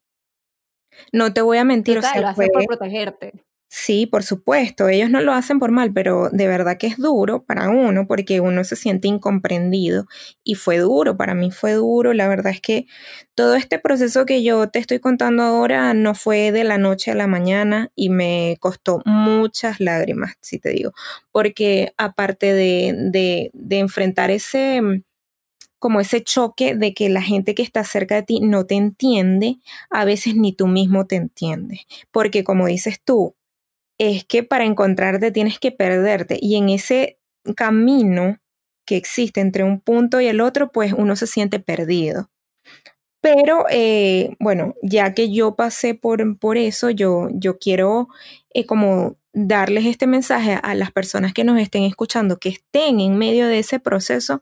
No 1.12 1.34
te 1.34 1.42
voy 1.42 1.58
a 1.58 1.64
mentir, 1.64 1.98
o 1.98 2.02
sea, 2.02 2.20
lo 2.20 2.28
hacen 2.28 2.50
por 2.52 2.66
protegerte. 2.66 3.34
Sí, 3.76 4.06
por 4.06 4.22
supuesto, 4.22 4.88
ellos 4.88 5.10
no 5.10 5.20
lo 5.22 5.34
hacen 5.34 5.58
por 5.58 5.72
mal, 5.72 5.92
pero 5.92 6.30
de 6.30 6.48
verdad 6.48 6.78
que 6.78 6.86
es 6.86 6.98
duro 6.98 7.44
para 7.44 7.70
uno 7.70 8.06
porque 8.06 8.40
uno 8.40 8.64
se 8.64 8.76
siente 8.76 9.08
incomprendido 9.08 10.06
y 10.44 10.54
fue 10.54 10.78
duro, 10.78 11.18
para 11.18 11.34
mí 11.34 11.50
fue 11.50 11.74
duro, 11.74 12.14
la 12.14 12.28
verdad 12.28 12.54
es 12.54 12.62
que 12.62 12.86
todo 13.34 13.56
este 13.56 13.80
proceso 13.80 14.28
que 14.28 14.44
yo 14.44 14.70
te 14.70 14.78
estoy 14.78 15.00
contando 15.00 15.42
ahora 15.42 15.96
no 15.96 16.14
fue 16.14 16.52
de 16.52 16.64
la 16.64 16.78
noche 16.78 17.10
a 17.10 17.16
la 17.16 17.26
mañana 17.26 17.90
y 17.96 18.10
me 18.10 18.58
costó 18.60 19.02
muchas 19.06 19.80
lágrimas, 19.80 20.36
si 20.40 20.60
te 20.60 20.70
digo, 20.70 20.92
porque 21.32 21.94
aparte 21.98 22.54
de, 22.54 22.94
de, 23.12 23.50
de 23.54 23.80
enfrentar 23.80 24.30
ese 24.30 25.04
como 25.84 26.00
ese 26.00 26.24
choque 26.24 26.75
de 26.75 26.94
que 26.94 27.10
la 27.10 27.22
gente 27.22 27.54
que 27.54 27.62
está 27.62 27.84
cerca 27.84 28.16
de 28.16 28.24
ti 28.24 28.40
no 28.40 28.66
te 28.66 28.75
entiende, 28.75 29.58
a 29.90 30.06
veces 30.06 30.34
ni 30.38 30.54
tú 30.54 30.68
mismo 30.68 31.08
te 31.08 31.18
entiendes. 31.18 31.82
Porque 32.10 32.46
como 32.46 32.68
dices 32.68 33.02
tú, 33.04 33.36
es 33.98 34.24
que 34.24 34.44
para 34.44 34.63
encontrarte 34.63 35.30
tienes 35.32 35.60
que 35.60 35.74
perderte 35.74 36.40
y 36.42 36.56
en 36.56 36.70
ese 36.70 37.20
camino 37.58 38.40
que 38.86 38.96
existe 38.96 39.42
entre 39.42 39.66
un 39.66 39.82
punto 39.82 40.22
y 40.22 40.28
el 40.28 40.40
otro, 40.40 40.72
pues 40.72 40.94
uno 40.94 41.18
se 41.18 41.28
siente 41.28 41.60
perdido. 41.60 42.30
Pero 43.20 43.66
eh, 43.70 44.38
bueno, 44.40 44.75
ya 44.84 45.13
que 45.13 45.34
yo 45.34 45.58
pasé 45.58 45.96
por, 45.96 46.40
por 46.40 46.56
eso, 46.58 46.92
yo, 46.92 47.28
yo 47.34 47.58
quiero 47.60 48.08
eh, 48.54 48.66
como 48.66 49.18
darles 49.34 49.86
este 49.86 50.08
mensaje 50.08 50.58
a 50.63 50.75
las 50.75 50.94
personas 50.94 51.34
que 51.34 51.44
nos 51.44 51.60
estén 51.60 51.84
escuchando, 51.84 52.38
que 52.38 52.48
estén 52.48 53.02
en 53.02 53.18
medio 53.18 53.48
de 53.48 53.60
ese 53.60 53.82
proceso, 53.82 54.42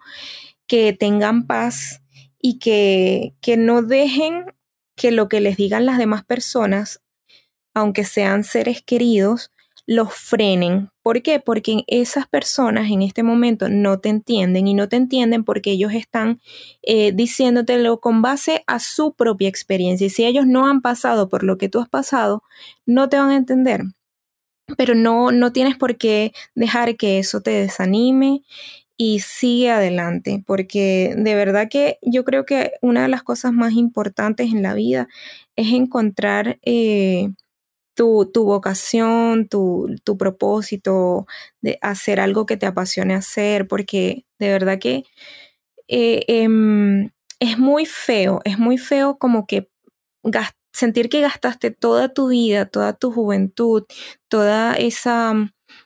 que 0.72 0.94
tengan 0.94 1.48
paz 1.48 2.02
y 2.40 2.58
que, 2.58 3.36
que 3.42 3.58
no 3.58 3.82
dejen 3.82 4.46
que 4.96 5.12
lo 5.12 5.28
que 5.28 5.42
les 5.42 5.58
digan 5.58 5.86
las 5.86 5.98
demás 5.98 6.24
personas, 6.24 7.02
aunque 7.74 8.06
sean 8.06 8.46
seres 8.46 8.82
queridos, 8.82 9.52
los 9.86 10.14
frenen. 10.14 10.90
¿Por 11.04 11.24
qué? 11.24 11.42
Porque 11.42 11.84
esas 11.88 12.26
personas 12.26 12.90
en 12.90 13.02
este 13.02 13.22
momento 13.22 13.68
no 13.68 14.00
te 14.00 14.08
entienden 14.08 14.66
y 14.66 14.74
no 14.74 14.88
te 14.88 14.96
entienden 14.96 15.44
porque 15.44 15.72
ellos 15.72 15.92
están 15.92 16.40
eh, 16.84 17.12
diciéndotelo 17.12 18.00
con 18.00 18.22
base 18.22 18.64
a 18.66 18.80
su 18.80 19.14
propia 19.14 19.50
experiencia. 19.50 20.08
Y 20.08 20.10
si 20.10 20.24
ellos 20.24 20.48
no 20.48 20.68
han 20.68 20.80
pasado 20.80 21.28
por 21.28 21.44
lo 21.44 21.58
que 21.58 21.68
tú 21.68 21.82
has 21.82 21.90
pasado, 21.90 22.44
no 22.86 23.10
te 23.10 23.18
van 23.18 23.32
a 23.32 23.36
entender. 23.36 23.82
Pero 24.78 24.96
no, 24.96 25.34
no 25.34 25.52
tienes 25.52 25.76
por 25.76 25.98
qué 25.98 26.32
dejar 26.56 26.96
que 26.96 27.20
eso 27.20 27.42
te 27.42 27.52
desanime 27.52 28.44
y 29.04 29.20
sigue 29.22 29.72
adelante, 29.72 30.44
porque 30.46 31.16
de 31.18 31.34
verdad 31.34 31.70
que 31.72 31.98
yo 32.04 32.24
creo 32.24 32.46
que 32.46 32.74
una 32.84 33.02
de 33.02 33.08
las 33.08 33.24
cosas 33.24 33.52
más 33.52 33.74
importantes 33.74 34.54
en 34.54 34.62
la 34.62 34.76
vida 34.76 35.08
es 35.56 35.74
encontrar 35.74 36.60
eh, 36.62 37.32
tu, 37.96 38.30
vocación, 38.36 39.48
tu, 39.48 39.90
propósito 40.20 41.26
de 41.62 41.80
hacer 41.82 42.20
algo 42.20 42.46
que 42.46 42.58
te 42.58 42.68
apasione 42.68 43.16
hacer, 43.16 43.68
porque 43.68 44.28
de 44.38 44.50
verdad 44.50 44.78
que 44.78 45.04
eh, 45.88 46.24
em, 46.28 47.10
es 47.40 47.58
muy 47.58 47.88
feo, 47.88 48.42
es 48.46 48.60
muy 48.60 48.78
feo 48.78 49.18
como 49.18 49.48
que 49.48 49.68
sentir 50.74 51.10
que 51.10 51.22
gastaste 51.22 51.72
toda 51.72 52.14
tu 52.14 52.28
vida, 52.30 52.68
toda 52.68 52.94
tu 52.94 53.12
juventud, 53.12 53.84
toda 54.30 54.76
esa 54.76 55.34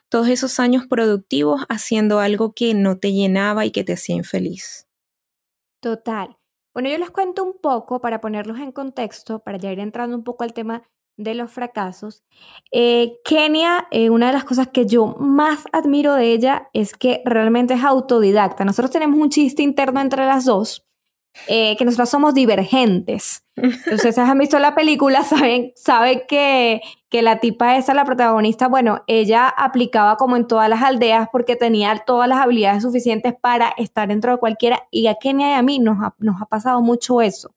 todos 0.08 0.28
esos 0.28 0.60
años 0.60 0.86
productivos 0.86 1.62
haciendo 1.68 2.20
algo 2.20 2.52
que 2.54 2.74
no 2.74 2.98
te 2.98 3.12
llenaba 3.12 3.64
y 3.64 3.70
que 3.70 3.84
te 3.84 3.94
hacía 3.94 4.16
infeliz. 4.16 4.86
Total. 5.80 6.36
Bueno, 6.74 6.90
yo 6.90 6.98
les 6.98 7.10
cuento 7.10 7.42
un 7.42 7.58
poco 7.60 8.00
para 8.00 8.20
ponerlos 8.20 8.58
en 8.58 8.72
contexto, 8.72 9.38
para 9.38 9.58
ya 9.58 9.72
ir 9.72 9.80
entrando 9.80 10.16
un 10.16 10.24
poco 10.24 10.44
al 10.44 10.52
tema 10.52 10.82
de 11.16 11.34
los 11.34 11.50
fracasos. 11.50 12.22
Eh, 12.70 13.18
Kenia, 13.24 13.88
eh, 13.90 14.10
una 14.10 14.26
de 14.26 14.34
las 14.34 14.44
cosas 14.44 14.68
que 14.68 14.86
yo 14.86 15.16
más 15.18 15.64
admiro 15.72 16.14
de 16.14 16.32
ella 16.32 16.68
es 16.72 16.94
que 16.94 17.22
realmente 17.24 17.74
es 17.74 17.82
autodidacta. 17.82 18.64
Nosotros 18.64 18.90
tenemos 18.90 19.18
un 19.18 19.30
chiste 19.30 19.62
interno 19.62 20.00
entre 20.00 20.26
las 20.26 20.44
dos, 20.44 20.86
eh, 21.48 21.76
que 21.76 21.84
nosotros 21.84 22.08
somos 22.08 22.34
divergentes. 22.34 23.44
Entonces, 23.56 24.14
si 24.14 24.20
han 24.20 24.38
visto 24.38 24.58
la 24.58 24.74
película, 24.74 25.22
saben, 25.24 25.72
saben 25.76 26.22
que, 26.28 26.80
que 27.08 27.22
la 27.22 27.40
tipa 27.40 27.76
esa, 27.76 27.94
la 27.94 28.04
protagonista, 28.04 28.68
bueno, 28.68 29.02
ella 29.06 29.48
aplicaba 29.48 30.16
como 30.16 30.36
en 30.36 30.46
todas 30.46 30.68
las 30.68 30.82
aldeas 30.82 31.28
porque 31.32 31.56
tenía 31.56 32.02
todas 32.06 32.28
las 32.28 32.38
habilidades 32.38 32.82
suficientes 32.82 33.34
para 33.40 33.70
estar 33.78 34.08
dentro 34.08 34.32
de 34.32 34.38
cualquiera. 34.38 34.86
Y 34.90 35.06
a 35.06 35.14
Kenia 35.14 35.50
y 35.50 35.54
a 35.54 35.62
mí 35.62 35.78
nos 35.78 35.98
ha, 36.02 36.14
nos 36.18 36.40
ha 36.42 36.46
pasado 36.46 36.82
mucho 36.82 37.20
eso. 37.22 37.54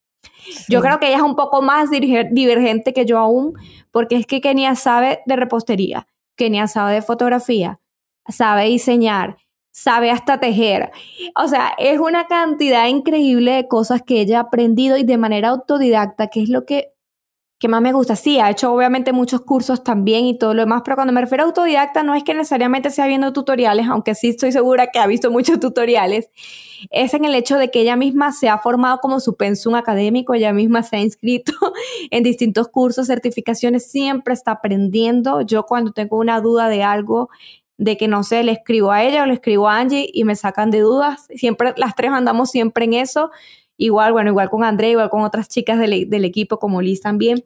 Yo 0.68 0.82
creo 0.82 1.00
que 1.00 1.08
ella 1.08 1.18
es 1.18 1.24
un 1.24 1.36
poco 1.36 1.62
más 1.62 1.90
divergente 1.90 2.94
que 2.94 3.06
yo 3.06 3.18
aún, 3.18 3.54
porque 3.92 4.16
es 4.16 4.26
que 4.26 4.42
Kenia 4.42 4.76
sabe 4.76 5.22
de 5.26 5.36
repostería, 5.36 6.08
Kenia 6.36 6.68
sabe 6.68 6.94
de 6.94 7.02
fotografía, 7.02 7.80
sabe 8.28 8.66
diseñar, 8.66 9.38
sabe 9.72 10.12
hasta 10.12 10.40
tejer. 10.40 10.92
O 11.36 11.48
sea, 11.48 11.74
es 11.78 12.00
una 12.00 12.28
cantidad 12.28 12.88
increíble 12.88 13.54
de 13.54 13.68
cosas 13.68 14.02
que 14.02 14.22
ella 14.22 14.40
ha 14.40 14.42
aprendido 14.44 14.98
y 14.98 15.04
de 15.04 15.18
manera 15.18 15.50
autodidacta, 15.50 16.28
que 16.28 16.44
es 16.44 16.50
lo 16.50 16.66
que, 16.66 16.94
que 17.60 17.68
más 17.68 17.82
me 17.82 17.92
gusta. 17.92 18.16
Sí, 18.16 18.40
ha 18.40 18.50
hecho 18.50 18.74
obviamente 18.74 19.12
muchos 19.12 19.42
cursos 19.42 19.84
también 19.84 20.26
y 20.26 20.38
todo 20.38 20.54
lo 20.54 20.62
demás, 20.62 20.82
pero 20.84 20.96
cuando 20.96 21.14
me 21.14 21.22
refiero 21.22 21.44
a 21.44 21.48
autodidacta 21.48 22.04
no 22.04 22.16
es 22.16 22.24
que 22.24 22.34
necesariamente 22.34 22.90
sea 22.90 23.06
viendo 23.08 23.34
tutoriales, 23.34 23.88
aunque 23.88 24.16
sí 24.16 24.30
estoy 24.30 24.52
segura 24.52 24.88
que 24.88 25.00
ha 25.00 25.08
visto 25.08 25.30
muchos 25.32 25.60
tutoriales, 25.60 26.30
es 26.90 27.14
en 27.14 27.26
el 27.26 27.36
hecho 27.36 27.58
de 27.58 27.70
que 27.70 27.82
ella 27.82 27.98
misma 27.98 28.32
se 28.32 28.48
ha 28.48 28.58
formado 28.60 29.00
como 29.00 29.20
su 29.20 29.36
pensum 29.36 29.76
académico, 29.76 30.34
ella 30.34 30.54
misma 30.54 30.84
se 30.84 30.96
ha 30.96 31.02
inscrito 31.02 31.52
en 32.12 32.24
distintos 32.24 32.70
cursos, 32.70 33.08
certificaciones, 33.08 33.92
siempre 33.92 34.34
está 34.34 34.52
aprendiendo. 34.52 35.42
Yo 35.42 35.64
cuando 35.64 35.92
tengo 35.92 36.18
una 36.18 36.40
duda 36.40 36.70
de 36.70 36.84
algo, 36.84 37.30
de 37.80 37.96
que 37.96 38.10
no 38.10 38.24
sé, 38.24 38.44
le 38.44 38.52
escribo 38.52 38.92
a 38.92 39.04
ella 39.04 39.24
o 39.24 39.26
le 39.26 39.34
escribo 39.34 39.70
a 39.70 39.78
Angie 39.78 40.10
y 40.14 40.26
me 40.26 40.36
sacan 40.36 40.70
de 40.70 40.82
dudas. 40.82 41.28
Siempre, 41.34 41.74
las 41.78 41.96
tres 41.96 42.12
andamos 42.12 42.52
siempre 42.52 42.84
en 42.84 42.94
eso. 42.94 43.32
Igual, 43.78 44.12
bueno, 44.12 44.30
igual 44.30 44.50
con 44.50 44.66
André, 44.66 44.92
igual 44.92 45.10
con 45.10 45.22
otras 45.22 45.48
chicas 45.48 45.80
del, 45.80 46.26
equipo, 46.26 46.60
como 46.60 46.82
Liz 46.82 47.02
también. 47.02 47.46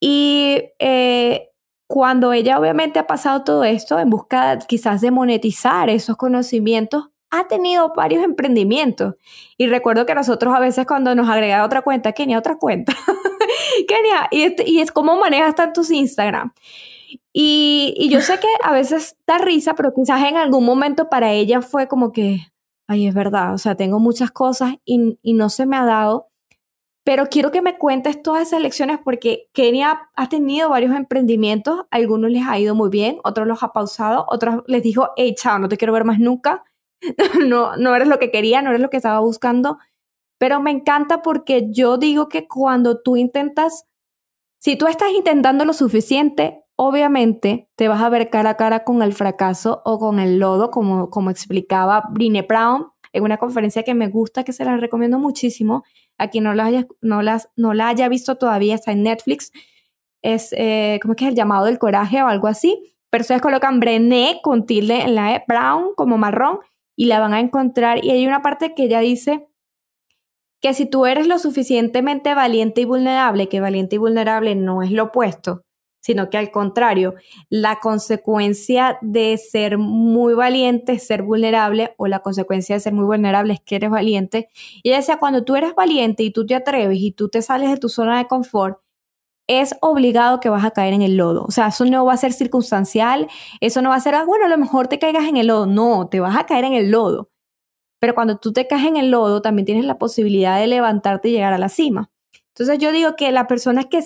Y 0.00 0.62
eh, 0.78 1.50
cuando 1.86 2.32
ella 2.32 2.58
obviamente 2.58 2.98
ha 2.98 3.06
pasado 3.06 3.44
todo 3.44 3.64
esto 3.64 3.98
en 3.98 4.08
busca 4.08 4.58
quizás 4.60 5.02
de 5.02 5.10
monetizar 5.10 5.90
esos 5.90 6.16
conocimientos, 6.16 7.10
ha 7.30 7.46
tenido 7.46 7.92
varios 7.94 8.24
emprendimientos. 8.24 9.16
Y 9.58 9.66
recuerdo 9.66 10.06
que 10.06 10.14
nosotros 10.14 10.54
a 10.54 10.60
veces 10.60 10.86
cuando 10.86 11.14
nos 11.14 11.28
agrega 11.28 11.66
otra 11.66 11.82
cuenta, 11.82 12.12
Kenia, 12.12 12.38
otra 12.38 12.56
cuenta. 12.56 12.94
Kenia, 13.86 14.26
y, 14.30 14.42
este, 14.42 14.64
y 14.66 14.80
es 14.80 14.90
como 14.90 15.18
manejas 15.18 15.54
tantos 15.54 15.90
Instagram. 15.90 16.54
Y, 17.32 18.08
yo 18.10 18.20
sé 18.20 18.38
que 18.40 18.48
a 18.62 18.72
veces 18.72 19.16
da 19.26 19.38
risa, 19.38 19.74
pero 19.74 19.94
quizás 19.94 20.22
en 20.24 20.36
algún 20.36 20.64
momento 20.64 21.08
para 21.08 21.32
ella 21.32 21.62
fue 21.62 21.88
como 21.88 22.12
que, 22.12 22.40
ay, 22.88 23.06
es 23.06 23.14
verdad, 23.14 23.54
o 23.54 23.58
sea, 23.58 23.76
tengo 23.76 23.98
muchas 24.00 24.30
cosas 24.30 24.74
y, 24.84 25.18
no 25.34 25.48
se 25.50 25.66
me 25.66 25.76
ha 25.76 25.84
dado. 25.84 26.28
Pero 27.04 27.26
quiero 27.26 27.50
que 27.50 27.62
me 27.62 27.78
cuentes 27.78 28.22
todas 28.22 28.42
esas 28.48 28.60
lecciones 28.60 28.98
porque 29.02 29.48
Kenia 29.52 30.10
ha 30.14 30.28
tenido 30.28 30.68
varios 30.68 30.94
emprendimientos, 30.94 31.86
algunos 31.90 32.30
les 32.30 32.46
ha 32.46 32.58
ido 32.58 32.74
muy 32.74 32.90
bien, 32.90 33.18
otros 33.24 33.46
los 33.46 33.62
ha 33.62 33.72
pausado, 33.72 34.26
otros 34.28 34.62
les 34.66 34.82
dijo, 34.82 35.10
hey, 35.16 35.34
chao, 35.34 35.58
no 35.58 35.68
te 35.68 35.78
quiero 35.78 35.94
ver 35.94 36.04
más 36.04 36.18
nunca, 36.18 36.62
no, 37.46 37.76
no 37.76 37.94
eres 37.96 38.08
lo 38.08 38.18
que 38.18 38.30
quería, 38.30 38.60
no 38.62 38.70
eres 38.70 38.82
lo 38.82 38.90
que 38.90 38.98
estaba 38.98 39.20
buscando. 39.20 39.78
Pero 40.38 40.60
me 40.60 40.70
encanta 40.70 41.22
porque 41.22 41.68
yo 41.70 41.98
digo 41.98 42.28
que 42.28 42.48
cuando 42.48 43.00
tú 43.02 43.16
intentas, 43.16 43.86
si 44.58 44.76
tú 44.76 44.86
estás 44.86 45.12
intentando 45.12 45.64
lo 45.64 45.72
suficiente, 45.72 46.64
obviamente 46.82 47.68
te 47.76 47.88
vas 47.88 48.00
a 48.00 48.08
ver 48.08 48.30
cara 48.30 48.50
a 48.50 48.56
cara 48.56 48.84
con 48.84 49.02
el 49.02 49.12
fracaso 49.12 49.82
o 49.84 49.98
con 49.98 50.18
el 50.18 50.38
lodo, 50.38 50.70
como, 50.70 51.10
como 51.10 51.28
explicaba 51.28 52.04
Brine 52.10 52.40
Brown 52.40 52.86
en 53.12 53.22
una 53.22 53.36
conferencia 53.36 53.82
que 53.82 53.92
me 53.92 54.08
gusta, 54.08 54.44
que 54.44 54.54
se 54.54 54.64
la 54.64 54.78
recomiendo 54.78 55.18
muchísimo. 55.18 55.84
A 56.16 56.28
quien 56.28 56.44
no 56.44 56.54
la 56.54 56.64
haya, 56.64 56.86
no 57.02 57.20
las, 57.20 57.50
no 57.54 57.74
la 57.74 57.88
haya 57.88 58.08
visto 58.08 58.36
todavía, 58.36 58.74
está 58.74 58.92
en 58.92 59.02
Netflix. 59.02 59.52
Es, 60.22 60.54
eh, 60.56 60.98
¿cómo 61.02 61.12
es 61.12 61.18
que 61.18 61.24
es? 61.26 61.30
El 61.30 61.36
llamado 61.36 61.66
del 61.66 61.78
coraje 61.78 62.22
o 62.22 62.28
algo 62.28 62.46
así. 62.46 62.96
Pero 63.10 63.22
ustedes 63.22 63.42
colocan 63.42 63.78
Brené 63.78 64.40
con 64.42 64.64
tilde 64.64 65.02
en 65.02 65.16
la 65.16 65.34
E, 65.34 65.44
Brown 65.46 65.90
como 65.96 66.16
marrón, 66.16 66.60
y 66.96 67.06
la 67.06 67.20
van 67.20 67.34
a 67.34 67.40
encontrar. 67.40 68.02
Y 68.02 68.10
hay 68.10 68.26
una 68.26 68.40
parte 68.40 68.74
que 68.74 68.84
ella 68.84 69.00
dice 69.00 69.46
que 70.62 70.72
si 70.72 70.86
tú 70.86 71.04
eres 71.04 71.26
lo 71.26 71.38
suficientemente 71.38 72.34
valiente 72.34 72.80
y 72.80 72.84
vulnerable, 72.86 73.50
que 73.50 73.60
valiente 73.60 73.96
y 73.96 73.98
vulnerable 73.98 74.54
no 74.54 74.82
es 74.82 74.92
lo 74.92 75.04
opuesto, 75.04 75.62
sino 76.00 76.30
que 76.30 76.38
al 76.38 76.50
contrario, 76.50 77.14
la 77.48 77.78
consecuencia 77.78 78.98
de 79.02 79.36
ser 79.38 79.78
muy 79.78 80.34
valiente 80.34 80.92
es 80.92 81.06
ser 81.06 81.22
vulnerable 81.22 81.94
o 81.98 82.06
la 82.06 82.20
consecuencia 82.20 82.74
de 82.74 82.80
ser 82.80 82.92
muy 82.92 83.04
vulnerable 83.04 83.54
es 83.54 83.60
que 83.60 83.76
eres 83.76 83.90
valiente. 83.90 84.48
Y 84.82 84.88
ella 84.88 84.98
decía, 84.98 85.18
cuando 85.18 85.44
tú 85.44 85.56
eres 85.56 85.74
valiente 85.74 86.22
y 86.22 86.32
tú 86.32 86.46
te 86.46 86.54
atreves 86.54 86.98
y 86.98 87.12
tú 87.12 87.28
te 87.28 87.42
sales 87.42 87.70
de 87.70 87.76
tu 87.76 87.88
zona 87.88 88.18
de 88.18 88.26
confort, 88.26 88.78
es 89.46 89.74
obligado 89.80 90.38
que 90.38 90.48
vas 90.48 90.64
a 90.64 90.70
caer 90.70 90.94
en 90.94 91.02
el 91.02 91.16
lodo. 91.16 91.44
O 91.44 91.50
sea, 91.50 91.68
eso 91.68 91.84
no 91.84 92.04
va 92.04 92.12
a 92.12 92.16
ser 92.16 92.32
circunstancial, 92.32 93.28
eso 93.60 93.82
no 93.82 93.90
va 93.90 93.96
a 93.96 94.00
ser, 94.00 94.14
ah, 94.14 94.24
bueno, 94.24 94.46
a 94.46 94.48
lo 94.48 94.56
mejor 94.56 94.86
te 94.86 95.00
caigas 95.00 95.24
en 95.24 95.36
el 95.36 95.48
lodo. 95.48 95.66
No, 95.66 96.08
te 96.08 96.20
vas 96.20 96.36
a 96.36 96.46
caer 96.46 96.64
en 96.64 96.74
el 96.74 96.90
lodo. 96.90 97.30
Pero 97.98 98.14
cuando 98.14 98.38
tú 98.38 98.52
te 98.52 98.66
caes 98.68 98.86
en 98.86 98.96
el 98.96 99.10
lodo, 99.10 99.42
también 99.42 99.66
tienes 99.66 99.84
la 99.84 99.98
posibilidad 99.98 100.58
de 100.58 100.68
levantarte 100.68 101.28
y 101.28 101.32
llegar 101.32 101.52
a 101.52 101.58
la 101.58 101.68
cima. 101.68 102.10
Entonces 102.48 102.78
yo 102.78 102.92
digo 102.92 103.16
que 103.16 103.32
la 103.32 103.46
persona 103.46 103.84
que 103.84 104.02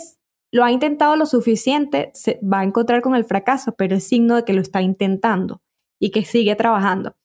lo 0.55 0.63
ha 0.63 0.71
intentado 0.71 1.17
lo 1.17 1.27
suficiente, 1.27 2.13
se 2.15 2.39
va 2.41 2.61
a 2.61 2.63
encontrar 2.63 3.03
con 3.03 3.17
el 3.17 3.25
fracaso, 3.25 3.75
pero 3.75 3.97
es 3.97 4.07
signo 4.07 4.37
de 4.37 4.45
que 4.45 4.53
lo 4.53 4.61
está 4.61 4.83
intentando 4.83 5.61
y 5.99 6.13
que 6.13 6.25
sigue 6.25 6.55
trabajando. 6.55 7.17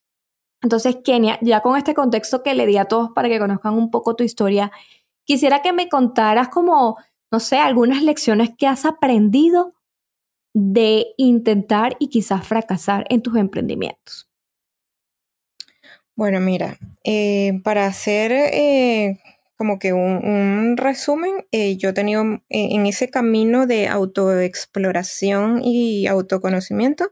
Entonces, 0.63 0.98
Kenia, 1.04 1.38
ya 1.44 1.62
con 1.62 1.78
este 1.78 1.94
contexto 1.94 2.42
que 2.42 2.56
le 2.56 2.65
di 2.65 2.78
a 2.78 2.86
todos 2.86 3.12
para 3.13 3.30
que 3.30 3.38
conozcan 3.38 3.76
un 3.76 3.92
poco 3.92 4.15
tu 4.15 4.24
historia, 4.24 4.72
quisiera 5.26 5.62
que 5.62 5.74
me 5.74 5.89
contaras 5.89 6.50
como, 6.50 6.98
no 7.32 7.39
sé, 7.39 7.60
algunas 7.60 8.02
lecciones 8.02 8.50
que 8.58 8.65
has 8.65 8.84
aprendido 8.84 9.74
de 10.56 11.13
intentar 11.18 11.98
y 12.00 12.10
quizás 12.10 12.48
fracasar 12.48 13.06
en 13.10 13.22
tus 13.22 13.36
emprendimientos. 13.36 14.28
Bueno, 16.15 16.39
mira, 16.39 16.80
eh, 17.04 17.62
para 17.63 17.86
hacer 17.86 18.32
eh, 18.32 19.20
como 19.60 19.78
que 19.78 19.91
un, 19.91 20.78
resumen, 20.78 21.45
eh, 21.52 21.76
yo 21.76 21.89
he 21.89 21.93
tenido 21.93 22.24
eh, 22.24 22.39
en 22.72 22.86
ese 22.86 23.10
camino 23.10 23.67
de 23.67 23.89
autoexploración 23.89 25.62
y 25.62 26.08
autoconocimiento, 26.08 27.12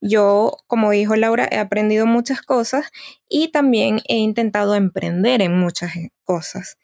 yo, 0.00 0.56
como 0.66 0.90
dijo 0.90 1.14
Laura, 1.14 1.48
he 1.48 1.58
aprendido 1.58 2.04
muchas 2.04 2.42
cosas 2.42 2.90
y 3.28 3.52
también 3.52 4.00
he 4.08 4.16
intentado 4.16 4.74
emprender 4.74 5.40
en 5.40 5.56
muchas 5.56 5.94
eh, 5.94 6.10
cosas. 6.24 6.78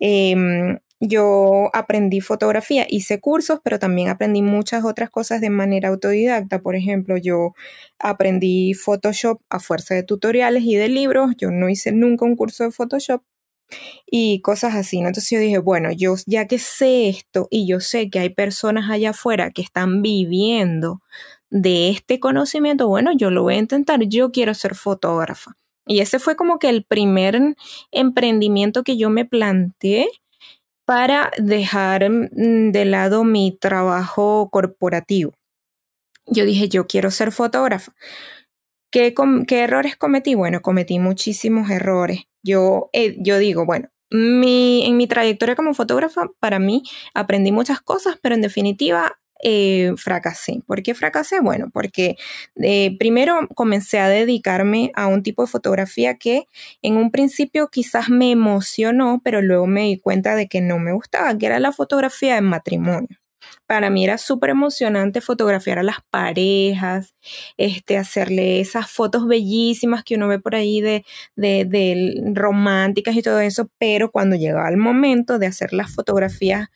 Em, 0.00 0.80
yo 0.98 1.70
aprendí 1.72 2.20
fotografía, 2.20 2.86
hice 2.88 3.20
cursos, 3.20 3.60
pero 3.62 3.78
también 3.78 4.08
aprendí 4.08 4.42
muchas 4.42 4.84
otras 4.84 5.10
cosas 5.10 5.40
de 5.40 5.50
manera 5.50 5.90
autodidacta. 5.90 6.60
Por 6.60 6.74
ejemplo, 6.74 7.16
yo 7.18 7.54
aprendí 8.00 8.74
Photoshop 8.74 9.40
a 9.48 9.60
fuerza 9.60 9.94
de 9.94 10.02
tutoriales 10.02 10.64
y 10.64 10.74
de 10.74 10.88
libros. 10.88 11.34
Yo 11.38 11.52
no 11.52 11.68
hice 11.68 11.92
nunca 11.92 12.24
un 12.24 12.34
curso 12.34 12.64
de 12.64 12.72
Photoshop, 12.72 13.22
y 14.06 14.40
cosas 14.40 14.74
así. 14.74 15.00
¿no? 15.00 15.08
Entonces 15.08 15.30
yo 15.30 15.38
dije, 15.38 15.58
bueno, 15.58 15.90
yo 15.92 16.14
ya 16.26 16.46
que 16.46 16.58
sé 16.58 17.08
esto 17.08 17.48
y 17.50 17.66
yo 17.66 17.80
sé 17.80 18.10
que 18.10 18.18
hay 18.18 18.30
personas 18.30 18.90
allá 18.90 19.10
afuera 19.10 19.50
que 19.50 19.62
están 19.62 20.02
viviendo 20.02 21.00
de 21.50 21.90
este 21.90 22.20
conocimiento, 22.20 22.88
bueno, 22.88 23.12
yo 23.16 23.30
lo 23.30 23.42
voy 23.42 23.54
a 23.54 23.58
intentar, 23.58 24.00
yo 24.04 24.32
quiero 24.32 24.54
ser 24.54 24.74
fotógrafa. 24.74 25.56
Y 25.86 26.00
ese 26.00 26.18
fue 26.18 26.34
como 26.36 26.58
que 26.58 26.68
el 26.68 26.84
primer 26.84 27.40
emprendimiento 27.92 28.82
que 28.82 28.96
yo 28.96 29.08
me 29.08 29.24
planteé 29.24 30.08
para 30.84 31.30
dejar 31.38 32.10
mm, 32.10 32.72
de 32.72 32.84
lado 32.84 33.24
mi 33.24 33.56
trabajo 33.58 34.48
corporativo. 34.50 35.32
Yo 36.26 36.44
dije, 36.44 36.68
yo 36.68 36.86
quiero 36.86 37.10
ser 37.10 37.30
fotógrafa. 37.30 37.94
¿Qué, 38.90 39.14
¿Qué, 39.46 39.60
errores 39.60 39.96
cometí? 39.96 40.34
Bueno, 40.34 40.60
cometí 40.62 40.98
muchísimos 40.98 41.70
errores. 41.70 42.22
Yo, 42.46 42.90
eh, 42.92 43.16
yo 43.18 43.38
digo, 43.38 43.66
bueno, 43.66 43.88
mi, 44.10 44.86
en 44.86 44.96
mi 44.96 45.06
trayectoria 45.08 45.56
como 45.56 45.74
fotógrafa, 45.74 46.28
para 46.40 46.58
mí 46.58 46.82
aprendí 47.14 47.52
muchas 47.52 47.80
cosas, 47.80 48.16
pero 48.22 48.34
en 48.36 48.42
definitiva 48.42 49.18
eh, 49.42 49.92
fracasé. 49.96 50.62
¿Por 50.66 50.82
qué 50.82 50.94
fracasé? 50.94 51.40
Bueno, 51.40 51.70
porque 51.72 52.16
eh, 52.56 52.96
primero 52.98 53.48
comencé 53.54 53.98
a 53.98 54.08
dedicarme 54.08 54.92
a 54.94 55.08
un 55.08 55.22
tipo 55.22 55.42
de 55.42 55.48
fotografía 55.48 56.16
que 56.16 56.46
en 56.82 56.96
un 56.96 57.10
principio 57.10 57.68
quizás 57.68 58.08
me 58.08 58.30
emocionó, 58.30 59.20
pero 59.24 59.42
luego 59.42 59.66
me 59.66 59.82
di 59.82 59.98
cuenta 59.98 60.36
de 60.36 60.48
que 60.48 60.60
no 60.60 60.78
me 60.78 60.92
gustaba, 60.92 61.36
que 61.36 61.46
era 61.46 61.60
la 61.60 61.72
fotografía 61.72 62.36
de 62.36 62.40
matrimonio. 62.42 63.18
Para 63.66 63.90
mí 63.90 64.04
era 64.04 64.18
súper 64.18 64.50
emocionante 64.50 65.20
fotografiar 65.20 65.78
a 65.78 65.82
las 65.82 65.98
parejas, 66.10 67.14
este, 67.56 67.98
hacerle 67.98 68.60
esas 68.60 68.90
fotos 68.90 69.26
bellísimas 69.26 70.04
que 70.04 70.14
uno 70.14 70.28
ve 70.28 70.38
por 70.38 70.54
ahí 70.54 70.80
de, 70.80 71.04
de, 71.36 72.32
románticas 72.34 73.16
y 73.16 73.22
todo 73.22 73.40
eso, 73.40 73.68
pero 73.78 74.10
cuando 74.10 74.36
llegaba 74.36 74.68
el 74.68 74.76
momento 74.76 75.38
de 75.38 75.46
hacer 75.46 75.72
las 75.72 75.94
fotografías 75.94 76.68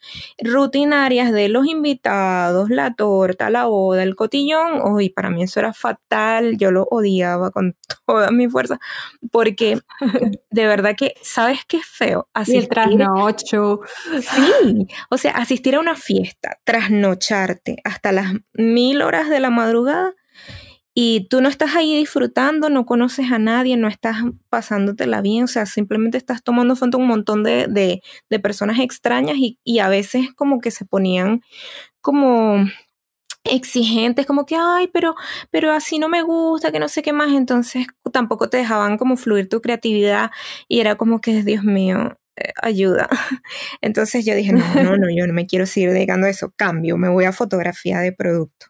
rutinarias 0.43 1.33
de 1.33 1.49
los 1.49 1.67
invitados, 1.67 2.71
la 2.71 2.95
torta, 2.95 3.51
la 3.51 3.67
boda, 3.67 4.03
el 4.03 4.17
cotillón, 4.17 4.81
para 5.15 5.31
mí 5.31 5.43
eso 5.43 5.61
era 5.61 5.73
fatal, 5.73 6.57
yo 6.59 6.71
lo 6.71 6.87
odiaba 6.91 7.51
con 7.51 7.77
toda 8.07 8.31
mi 8.31 8.49
fuerza, 8.49 8.79
porque 9.31 9.81
de 10.51 10.67
verdad 10.67 10.95
que, 10.97 11.15
¿sabes 11.23 11.61
qué 11.67 11.79
es 11.79 11.87
feo? 11.87 12.29
Asistir, 12.35 12.57
y 12.57 12.65
el 12.65 12.69
trasnocho. 12.69 13.81
Sí, 14.21 14.87
o 15.11 15.17
sea, 15.17 15.33
asistir 15.33 15.75
a 15.75 15.81
una 15.81 15.95
fiesta, 15.95 16.59
trasnocharte 16.65 17.79
hasta 17.85 18.13
las 18.13 18.33
mil 18.53 19.03
horas 19.03 19.29
de 19.29 19.41
la 19.41 19.51
madrugada 19.51 20.15
y 20.95 21.29
tú 21.29 21.41
no 21.41 21.49
estás 21.49 21.77
ahí 21.77 21.97
disfrutando, 21.97 22.69
no 22.69 22.85
conoces 22.85 23.31
a 23.33 23.39
nadie, 23.39 23.77
no 23.77 23.89
estás 23.89 24.17
pasándotela 24.49 25.21
bien, 25.21 25.45
o 25.45 25.47
sea, 25.47 25.65
simplemente 25.67 26.19
estás 26.19 26.43
tomando 26.43 26.77
foto 26.77 26.99
un 26.99 27.07
montón 27.07 27.43
de, 27.45 28.03
personas 28.43 28.79
extrañas 28.81 29.37
y, 29.37 29.59
y, 29.65 29.79
a 29.79 29.89
veces 29.89 30.29
como 30.35 30.61
que 30.61 30.71
se 30.71 30.85
ponían 30.85 31.43
como 32.01 32.65
exigentes, 33.45 34.27
como 34.27 34.47
que, 34.47 34.57
ay, 34.57 34.89
pero, 34.93 35.15
pero 35.51 35.73
así 35.73 35.99
no 35.99 36.09
me 36.09 36.23
gusta, 36.23 36.73
que 36.73 36.79
no 36.79 36.89
sé 36.89 37.03
qué 37.03 37.13
más, 37.13 37.33
entonces 37.33 37.87
tampoco 38.13 38.51
te 38.51 38.59
dejaban 38.59 38.99
como 38.99 39.17
fluir 39.17 39.49
tu 39.49 39.61
creatividad 39.63 40.31
y 40.69 40.81
era 40.81 40.97
como 40.97 41.21
que, 41.21 41.43
Dios 41.43 41.65
mío, 41.65 42.20
ayuda. 42.63 43.09
Entonces 43.81 44.25
yo 44.25 44.35
dije, 44.35 44.53
no, 44.53 44.65
no, 44.83 44.97
no, 44.97 45.07
yo 45.11 45.27
no 45.27 45.33
me 45.33 45.47
quiero 45.47 45.67
seguir 45.67 45.93
dedicando 45.93 46.27
a 46.27 46.31
eso, 46.31 46.53
cambio, 46.57 46.97
me 46.97 47.09
voy 47.09 47.25
a 47.25 47.33
fotografía 47.33 48.01
de 48.01 48.13
producto. 48.13 48.67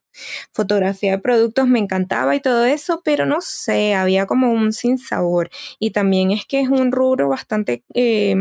Fotografía 0.53 1.13
de 1.13 1.19
productos 1.19 1.69
me 1.69 1.79
encantaba 1.79 2.35
y 2.35 2.41
todo 2.41 2.65
eso, 2.65 3.01
pero 3.05 3.27
no 3.27 3.41
sé, 3.41 3.95
había 3.95 4.27
como 4.27 4.53
un 4.53 4.73
sinsabor. 4.73 5.51
Y 5.79 5.93
también 5.93 6.31
es 6.33 6.45
que 6.47 6.61
es 6.61 6.69
un 6.69 6.93
rubro 6.93 7.29
bastante 7.29 7.85
eh, 7.95 8.37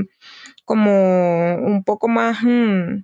como 0.65 1.55
un 1.57 1.83
poco 1.83 2.07
más, 2.07 2.39
mm, 2.43 3.03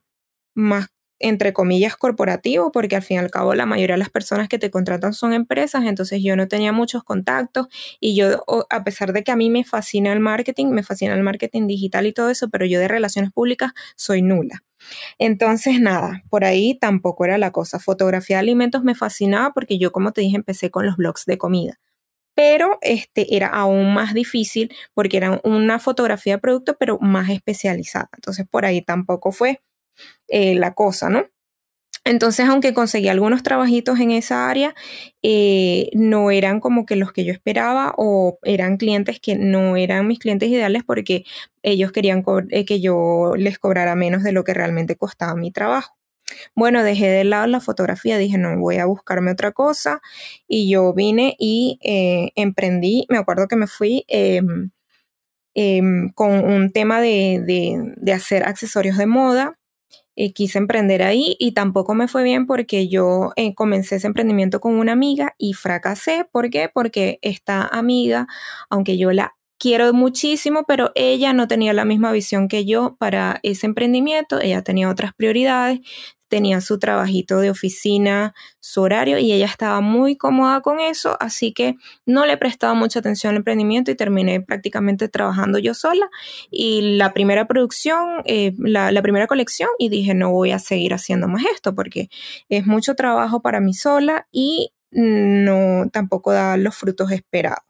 más 0.55 0.87
entre 1.25 1.53
comillas, 1.53 1.95
corporativo, 1.95 2.71
porque 2.71 2.95
al 2.95 3.01
fin 3.01 3.15
y 3.15 3.19
al 3.19 3.31
cabo 3.31 3.55
la 3.55 3.65
mayoría 3.65 3.95
de 3.95 3.99
las 3.99 4.11
personas 4.11 4.47
que 4.47 4.59
te 4.59 4.69
contratan 4.69 5.13
son 5.13 5.33
empresas, 5.33 5.83
entonces 5.85 6.21
yo 6.23 6.35
no 6.35 6.47
tenía 6.47 6.71
muchos 6.71 7.03
contactos 7.03 7.67
y 7.99 8.15
yo, 8.15 8.43
a 8.69 8.83
pesar 8.83 9.11
de 9.11 9.23
que 9.23 9.31
a 9.31 9.35
mí 9.35 9.49
me 9.49 9.63
fascina 9.63 10.13
el 10.13 10.19
marketing, 10.19 10.67
me 10.67 10.83
fascina 10.83 11.15
el 11.15 11.23
marketing 11.23 11.65
digital 11.65 12.05
y 12.05 12.13
todo 12.13 12.29
eso, 12.29 12.49
pero 12.49 12.65
yo 12.65 12.79
de 12.79 12.87
relaciones 12.87 13.31
públicas 13.31 13.71
soy 13.95 14.21
nula. 14.21 14.63
Entonces, 15.17 15.81
nada, 15.81 16.23
por 16.29 16.45
ahí 16.45 16.77
tampoco 16.79 17.25
era 17.25 17.39
la 17.39 17.51
cosa. 17.51 17.79
Fotografía 17.79 18.37
de 18.37 18.41
alimentos 18.41 18.83
me 18.83 18.93
fascinaba 18.93 19.51
porque 19.53 19.79
yo, 19.79 19.91
como 19.91 20.11
te 20.11 20.21
dije, 20.21 20.35
empecé 20.35 20.69
con 20.69 20.85
los 20.85 20.95
blogs 20.97 21.25
de 21.25 21.37
comida 21.37 21.79
pero 22.35 22.79
este 22.81 23.37
era 23.37 23.47
aún 23.47 23.93
más 23.93 24.13
difícil 24.13 24.69
porque 24.93 25.17
era 25.17 25.39
una 25.45 25.79
fotografía 25.79 26.35
de 26.35 26.41
producto, 26.41 26.75
pero 26.77 26.99
más 26.99 27.29
especializada. 27.29 28.09
Entonces, 28.13 28.45
por 28.45 28.65
ahí 28.65 28.81
tampoco 28.81 29.31
fue 29.31 29.61
eh, 30.27 30.55
la 30.55 30.73
cosa, 30.73 31.09
¿no? 31.09 31.25
Entonces, 32.03 32.47
aunque 32.47 32.73
conseguí 32.75 33.07
algunos 33.07 33.41
trabajitos 33.41 33.99
en 33.99 34.11
esa 34.11 34.47
área, 34.47 34.75
eh, 35.23 35.89
no 35.93 36.29
eran 36.29 36.59
como 36.59 36.85
que 36.85 36.95
los 36.95 37.11
que 37.11 37.25
yo 37.25 37.33
esperaba 37.33 37.95
o 37.97 38.37
eran 38.43 38.77
clientes 38.77 39.19
que 39.19 39.35
no 39.35 39.75
eran 39.75 40.07
mis 40.07 40.19
clientes 40.19 40.49
ideales 40.49 40.83
porque 40.83 41.25
ellos 41.63 41.91
querían 41.91 42.23
eh, 42.51 42.65
que 42.65 42.79
yo 42.79 43.33
les 43.37 43.57
cobrara 43.57 43.95
menos 43.95 44.23
de 44.23 44.33
lo 44.33 44.43
que 44.43 44.53
realmente 44.53 44.95
costaba 44.95 45.35
mi 45.35 45.51
trabajo. 45.51 45.97
Bueno, 46.55 46.83
dejé 46.83 47.07
de 47.07 47.23
lado 47.23 47.47
la 47.47 47.59
fotografía, 47.61 48.17
dije, 48.17 48.37
no, 48.37 48.57
voy 48.59 48.77
a 48.77 48.85
buscarme 48.85 49.31
otra 49.31 49.51
cosa 49.51 50.01
y 50.47 50.69
yo 50.69 50.93
vine 50.93 51.35
y 51.39 51.79
emprendí, 52.35 53.05
me 53.09 53.17
acuerdo 53.17 53.47
que 53.47 53.55
me 53.55 53.67
fui 53.67 54.05
em, 54.07 54.71
em, 55.55 56.09
con 56.13 56.31
un 56.45 56.71
tema 56.71 57.01
de, 57.01 57.41
de 57.97 58.13
hacer 58.13 58.43
accesorios 58.43 58.97
de 58.97 59.05
moda 59.07 59.57
eh, 60.15 60.33
quise 60.33 60.57
emprender 60.57 61.03
ahí 61.03 61.35
y 61.39 61.53
tampoco 61.53 61.93
me 61.93 62.07
fue 62.07 62.23
bien 62.23 62.45
porque 62.45 62.87
yo 62.87 63.31
eh, 63.35 63.53
comencé 63.55 63.97
ese 63.97 64.07
emprendimiento 64.07 64.59
con 64.59 64.75
una 64.75 64.93
amiga 64.93 65.35
y 65.37 65.53
fracasé. 65.53 66.27
¿Por 66.31 66.49
qué? 66.49 66.69
Porque 66.73 67.19
esta 67.21 67.67
amiga, 67.67 68.27
aunque 68.69 68.97
yo 68.97 69.11
la 69.11 69.35
quiero 69.57 69.93
muchísimo, 69.93 70.63
pero 70.67 70.91
ella 70.95 71.33
no 71.33 71.47
tenía 71.47 71.73
la 71.73 71.85
misma 71.85 72.11
visión 72.11 72.47
que 72.47 72.65
yo 72.65 72.95
para 72.99 73.39
ese 73.43 73.65
emprendimiento, 73.67 74.39
ella 74.39 74.61
tenía 74.63 74.89
otras 74.89 75.13
prioridades, 75.13 75.79
tenía 76.35 76.59
su 76.59 76.79
trabajito 76.79 77.39
de 77.39 77.49
oficina, 77.49 78.33
su 78.59 78.81
horario 78.81 79.19
y 79.19 79.31
ella 79.31 79.45
estaba 79.45 79.79
muy 79.79 80.17
cómoda 80.17 80.59
con 80.59 80.81
eso, 80.81 81.15
así 81.21 81.53
que 81.53 81.75
no 82.05 82.25
le 82.25 82.35
prestaba 82.35 82.73
mucha 82.73 82.99
atención 82.99 83.31
al 83.31 83.37
emprendimiento 83.37 83.89
y 83.89 83.95
terminé 83.95 84.41
prácticamente 84.41 85.07
trabajando 85.07 85.59
yo 85.59 85.73
sola. 85.73 86.09
Y 86.51 86.97
la 86.97 87.13
primera 87.13 87.47
producción, 87.47 88.21
eh, 88.25 88.51
la, 88.57 88.91
la 88.91 89.01
primera 89.01 89.27
colección 89.27 89.69
y 89.79 89.87
dije 89.87 90.13
no 90.13 90.29
voy 90.31 90.51
a 90.51 90.59
seguir 90.59 90.93
haciendo 90.93 91.29
más 91.29 91.45
esto 91.55 91.73
porque 91.73 92.09
es 92.49 92.65
mucho 92.65 92.95
trabajo 92.95 93.41
para 93.41 93.61
mí 93.61 93.73
sola 93.73 94.27
y 94.29 94.73
no 94.91 95.89
tampoco 95.93 96.33
da 96.33 96.57
los 96.57 96.75
frutos 96.75 97.11
esperados. 97.11 97.63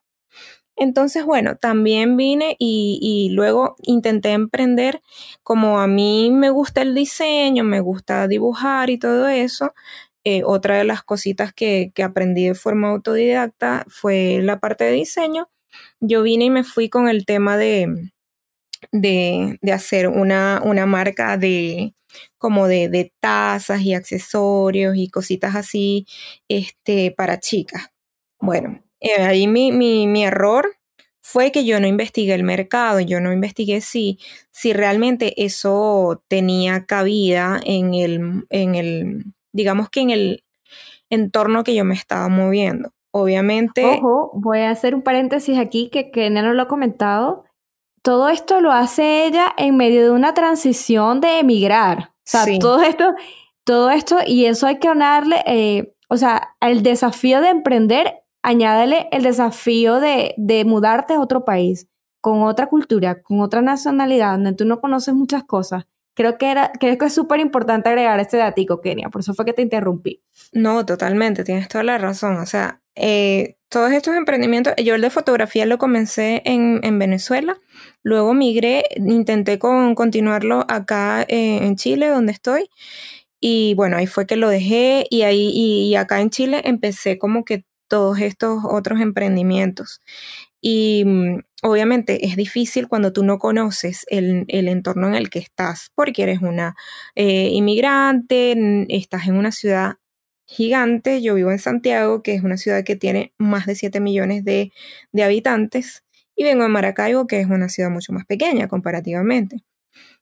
Entonces, 0.76 1.26
bueno, 1.26 1.56
también 1.56 2.18
vine 2.18 2.56
y, 2.60 3.30
luego 3.32 3.76
intenté 3.84 4.32
emprender, 4.32 5.02
como 5.44 5.80
a 5.80 5.88
mí 5.88 6.32
me 6.32 6.50
gusta 6.50 6.82
el 6.82 6.94
diseño, 6.96 7.64
me 7.64 7.80
gusta 7.80 8.28
dibujar 8.28 8.90
y 8.90 8.98
todo 8.98 9.28
eso. 9.28 9.74
Eh, 10.26 10.44
otra 10.44 10.78
de 10.78 10.86
las 10.86 11.04
cositas 11.04 11.54
que, 11.54 11.92
aprendí 12.04 12.48
de 12.48 12.56
forma 12.56 12.90
autodidacta 12.90 13.86
fue 13.90 14.40
la 14.42 14.60
parte 14.60 14.84
de 14.86 14.92
diseño. 14.94 15.50
Yo 16.00 16.24
vine 16.24 16.46
y 16.46 16.50
me 16.50 16.64
fui 16.64 16.90
con 16.90 17.08
el 17.10 17.26
tema 17.26 17.58
de, 17.58 18.12
de, 18.92 19.60
hacer 19.74 20.08
una, 20.08 20.62
una, 20.64 20.86
marca 20.86 21.38
de 21.38 21.94
como 22.38 22.68
de, 22.68 22.90
de, 22.90 23.14
tazas 23.20 23.82
y 23.82 23.94
accesorios 23.94 24.96
y 24.98 25.10
cositas 25.10 25.56
así 25.56 26.06
este, 26.50 27.12
para 27.12 27.40
chicas. 27.40 27.90
Bueno, 28.40 28.84
eh, 29.06 29.22
ahí 29.22 29.48
mi, 29.48 29.72
mi, 29.72 30.08
mi, 30.08 30.26
error 30.26 30.78
fue 31.22 31.52
que 31.52 31.66
yo 31.66 31.80
no 31.80 31.88
investigué 31.88 32.34
el 32.34 32.44
mercado, 32.44 33.00
yo 33.00 33.20
no 33.20 33.32
investigué 33.32 33.82
si, 33.82 34.20
si 34.52 34.74
realmente 34.74 35.44
eso 35.44 36.24
tenía 36.28 36.86
cabida 36.86 37.60
en 37.64 37.94
el, 37.94 38.46
en 38.50 38.76
el, 38.76 39.26
digamos 39.52 39.90
que 39.90 40.02
en 40.02 40.10
el 40.10 40.44
entorno 41.10 41.64
que 41.64 41.76
yo 41.76 41.86
me 41.86 41.96
estaba 41.96 42.28
moviendo. 42.30 42.92
Obviamente. 43.12 43.86
Ojo, 43.86 44.32
voy 44.34 44.60
a 44.60 44.72
hacer 44.72 44.94
un 44.94 45.02
paréntesis 45.02 45.58
aquí 45.58 45.90
que, 45.90 46.12
que 46.12 46.30
no 46.30 46.54
lo 46.54 46.64
ha 46.64 46.68
comentado. 46.68 47.46
Todo 48.02 48.30
esto 48.30 48.60
lo 48.60 48.72
hace 48.72 49.26
ella 49.26 49.54
en 49.58 49.78
medio 49.78 50.04
de 50.04 50.12
una 50.12 50.34
transición 50.34 51.22
de 51.22 51.40
emigrar. 51.40 52.10
O 52.10 52.22
sea, 52.26 52.46
todo 52.60 52.82
esto, 52.82 53.14
todo 53.64 53.90
esto, 53.90 54.18
y 54.26 54.46
eso 54.46 54.68
hay 54.68 54.80
que 54.80 54.88
hablarle, 54.90 55.44
eh, 55.46 55.96
o 56.10 56.18
sea, 56.18 56.56
el 56.60 56.84
desafío 56.84 57.40
de 57.40 57.50
emprender 57.50 58.25
añádele 58.46 59.08
el 59.12 59.24
desafío 59.24 60.00
de, 60.00 60.64
mudarte 60.66 61.16
a 61.16 61.20
otro 61.20 61.44
país, 61.44 61.88
con 62.22 62.44
otra 62.44 62.68
cultura, 62.68 63.24
con 63.24 63.42
otra 63.42 63.62
nacionalidad, 63.62 64.34
donde 64.34 64.54
tú 64.54 64.66
no 64.66 64.80
conoces 64.80 65.16
muchas 65.16 65.44
cosas. 65.44 65.86
Creo 66.14 66.38
que, 66.38 66.52
era, 66.52 66.72
creo 66.80 66.98
que 66.98 67.06
es 67.06 67.14
súper 67.14 67.40
importante 67.40 67.90
agregar 67.90 68.20
este 68.20 68.38
datico, 68.38 68.82
Kenia, 68.82 69.10
por 69.10 69.22
eso 69.22 69.34
fue 69.34 69.46
que 69.46 69.54
te 69.54 69.64
interrumpí. 69.64 70.22
No, 70.54 70.86
totalmente, 70.86 71.44
tienes 71.44 71.68
toda 71.68 71.84
la 71.84 71.98
razón. 71.98 72.38
O 72.38 72.46
sea, 72.46 72.82
eh, 72.96 73.58
todos 73.68 73.92
estos 73.92 74.16
emprendimientos, 74.16 74.74
yo 74.78 74.94
el 74.94 75.02
de 75.02 75.10
fotografía 75.10 75.66
lo 75.66 75.80
comencé 75.80 76.44
en, 76.46 77.00
Venezuela, 77.00 77.58
luego 78.04 78.36
migré, 78.36 78.86
intenté 78.96 79.58
con, 79.58 79.96
continuarlo 79.96 80.66
acá 80.70 81.24
eh, 81.24 81.66
en 81.66 81.76
Chile, 81.78 82.08
donde 82.10 82.32
estoy, 82.32 82.70
y 83.40 83.74
bueno, 83.74 83.98
ahí 83.98 84.06
fue 84.06 84.28
que 84.28 84.36
lo 84.36 84.50
dejé 84.50 85.08
y 85.10 85.24
ahí 85.24 85.50
y 85.52 85.96
acá 85.96 86.22
en 86.22 86.30
Chile 86.30 86.62
empecé 86.64 87.18
como 87.18 87.44
que 87.44 87.66
todos 87.88 88.20
estos 88.20 88.64
otros 88.66 89.02
emprendimientos. 89.02 90.02
Y 90.62 91.04
mm, 91.06 91.42
obviamente 91.64 92.26
es 92.26 92.36
difícil 92.36 92.88
cuando 92.88 93.14
tú 93.14 93.24
no 93.24 93.38
conoces 93.40 94.06
el, 94.10 94.46
entorno 94.50 95.08
en 95.08 95.16
el 95.16 95.30
que 95.30 95.40
estás, 95.40 95.92
porque 95.96 96.24
eres 96.24 96.42
una 96.42 96.76
eh, 97.16 97.50
inmigrante, 97.52 98.56
estás 98.90 99.28
en 99.28 99.36
una 99.36 99.52
ciudad 99.52 99.98
gigante. 100.48 101.22
Yo 101.22 101.36
vivo 101.36 101.52
en 101.52 101.60
Santiago, 101.60 102.24
que 102.24 102.36
es 102.36 102.44
una 102.44 102.58
ciudad 102.58 102.84
que 102.84 102.96
tiene 102.96 103.34
más 103.38 103.66
de 103.66 103.76
7 103.76 104.00
millones 104.00 104.44
de, 104.46 104.72
de 105.12 105.24
habitantes, 105.24 106.04
y 106.36 106.44
vengo 106.44 106.64
a 106.64 106.68
Maracaibo, 106.68 107.28
que 107.28 107.40
es 107.40 107.48
una 107.48 107.70
ciudad 107.70 107.90
mucho 107.90 108.14
más 108.14 108.26
pequeña 108.26 108.68
comparativamente. 108.68 109.64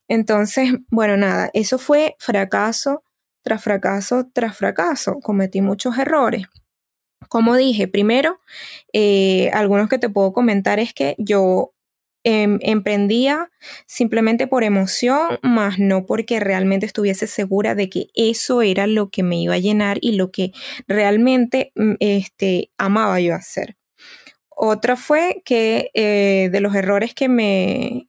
Entonces, 0.07 0.73
bueno, 0.91 1.17
nada, 1.17 1.49
eso 1.53 1.77
fue 1.79 2.15
fracaso 2.19 3.03
tras 3.43 3.63
fracaso 3.63 4.29
tras 4.33 4.57
fracaso. 4.57 5.19
Cometí 5.21 5.61
muchos 5.61 5.97
errores. 5.97 6.47
Como 7.29 7.55
dije, 7.55 7.87
primero, 7.87 8.39
eh, 8.93 9.49
algunos 9.53 9.89
que 9.89 9.99
te 9.99 10.09
puedo 10.09 10.33
comentar 10.33 10.79
es 10.79 10.93
que 10.93 11.15
yo 11.17 11.73
em, 12.23 12.59
emprendía 12.61 13.51
simplemente 13.85 14.47
por 14.47 14.63
emoción, 14.63 15.39
más 15.41 15.77
no 15.79 16.05
porque 16.05 16.39
realmente 16.39 16.85
estuviese 16.85 17.27
segura 17.27 17.75
de 17.75 17.89
que 17.89 18.07
eso 18.15 18.61
era 18.61 18.87
lo 18.87 19.09
que 19.09 19.23
me 19.23 19.41
iba 19.41 19.55
a 19.55 19.59
llenar 19.59 19.97
y 20.01 20.13
lo 20.13 20.31
que 20.31 20.51
realmente 20.87 21.71
mm, 21.75 21.95
este, 21.99 22.71
amaba 22.77 23.19
yo 23.19 23.35
hacer. 23.35 23.77
Otra 24.49 24.95
fue 24.95 25.41
que 25.45 25.89
eh, 25.93 26.49
de 26.51 26.61
los 26.61 26.75
errores 26.75 27.13
que 27.13 27.27
me 27.29 28.07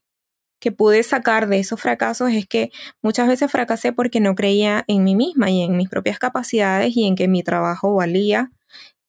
que 0.65 0.73
pude 0.73 1.03
sacar 1.03 1.47
de 1.47 1.59
esos 1.59 1.79
fracasos 1.79 2.31
es 2.33 2.47
que 2.47 2.71
muchas 3.03 3.29
veces 3.29 3.53
fracasé 3.53 3.93
porque 3.93 4.19
no 4.21 4.35
creía 4.35 4.83
en 4.89 5.05
mí 5.05 5.15
misma 5.15 5.51
y 5.51 5.61
en 5.63 5.77
mis 5.77 5.91
propias 5.91 6.19
capacidades 6.19 6.97
y 6.97 7.07
en 7.07 7.17
que 7.17 7.29
mi 7.29 7.43
trabajo 7.43 7.95
valía 7.95 8.51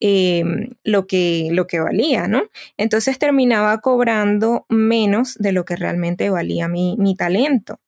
em, 0.00 0.70
lo, 0.84 1.06
que, 1.06 1.48
lo 1.52 1.66
que 1.66 1.80
valía, 1.80 2.28
¿no? 2.28 2.44
Entonces 2.76 3.18
terminaba 3.18 3.80
cobrando 3.80 4.66
menos 4.68 5.34
de 5.38 5.52
lo 5.52 5.64
que 5.64 5.76
realmente 5.76 6.30
valía 6.30 6.68
mi, 6.68 6.96
mi 6.98 7.16
talento. 7.16 7.80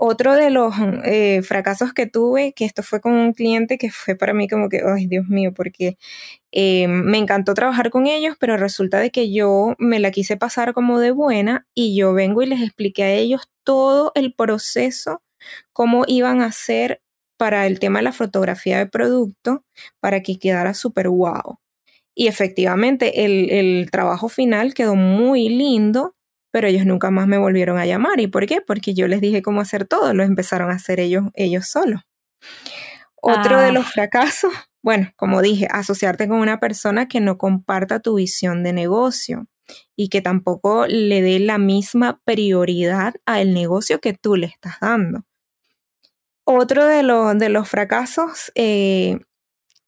Otro 0.00 0.34
de 0.36 0.50
los 0.50 0.74
eh, 1.04 1.42
fracasos 1.42 1.92
que 1.92 2.06
tuve, 2.06 2.52
que 2.52 2.64
esto 2.64 2.84
fue 2.84 3.00
con 3.00 3.14
un 3.14 3.32
cliente 3.32 3.78
que 3.78 3.90
fue 3.90 4.14
para 4.14 4.32
mí 4.32 4.46
como 4.48 4.68
que, 4.68 4.80
ay 4.86 5.08
Dios 5.08 5.26
mío, 5.26 5.52
porque 5.52 5.98
eh, 6.52 6.86
me 6.88 7.18
encantó 7.18 7.54
trabajar 7.54 7.90
con 7.90 8.06
ellos, 8.06 8.36
pero 8.38 8.56
resulta 8.56 9.00
de 9.00 9.10
que 9.10 9.32
yo 9.32 9.74
me 9.78 9.98
la 10.00 10.12
quise 10.12 10.36
pasar 10.36 10.72
como 10.72 11.00
de 11.00 11.10
buena 11.10 11.66
y 11.74 11.96
yo 11.96 12.12
vengo 12.14 12.42
y 12.42 12.46
les 12.46 12.62
expliqué 12.62 13.02
a 13.04 13.12
ellos 13.12 13.50
todo 13.64 14.12
el 14.14 14.34
proceso, 14.34 15.22
cómo 15.72 16.04
iban 16.06 16.42
a 16.42 16.46
hacer 16.46 17.02
para 17.38 17.66
el 17.66 17.78
tema 17.78 18.00
de 18.00 18.04
la 18.04 18.12
fotografía 18.12 18.78
de 18.78 18.86
producto, 18.86 19.64
para 20.00 20.22
que 20.22 20.38
quedara 20.38 20.74
súper 20.74 21.08
guau. 21.08 21.58
Y 22.14 22.26
efectivamente 22.26 23.24
el, 23.24 23.50
el 23.50 23.90
trabajo 23.90 24.28
final 24.28 24.74
quedó 24.74 24.96
muy 24.96 25.48
lindo 25.48 26.16
pero 26.50 26.66
ellos 26.66 26.86
nunca 26.86 27.10
más 27.10 27.26
me 27.26 27.38
volvieron 27.38 27.78
a 27.78 27.86
llamar. 27.86 28.20
¿Y 28.20 28.26
por 28.26 28.46
qué? 28.46 28.60
Porque 28.60 28.94
yo 28.94 29.06
les 29.06 29.20
dije 29.20 29.42
cómo 29.42 29.60
hacer 29.60 29.86
todo, 29.86 30.14
lo 30.14 30.22
empezaron 30.22 30.70
a 30.70 30.74
hacer 30.74 31.00
ellos, 31.00 31.24
ellos 31.34 31.68
solos. 31.68 32.02
Otro 33.20 33.60
de 33.60 33.72
los 33.72 33.86
ah. 33.86 33.90
fracasos, 33.92 34.52
bueno, 34.82 35.10
como 35.16 35.42
dije, 35.42 35.68
asociarte 35.70 36.28
con 36.28 36.38
una 36.38 36.60
persona 36.60 37.08
que 37.08 37.20
no 37.20 37.36
comparta 37.36 38.00
tu 38.00 38.14
visión 38.14 38.62
de 38.62 38.72
negocio 38.72 39.46
y 39.96 40.08
que 40.08 40.22
tampoco 40.22 40.86
le 40.86 41.20
dé 41.20 41.38
la 41.40 41.58
misma 41.58 42.20
prioridad 42.24 43.14
al 43.26 43.52
negocio 43.52 44.00
que 44.00 44.14
tú 44.14 44.36
le 44.36 44.46
estás 44.46 44.76
dando. 44.80 45.24
Otro 46.50 46.86
de, 46.86 47.02
de 47.36 47.48
los 47.50 47.68
fracasos 47.68 48.50
eh, 48.54 49.18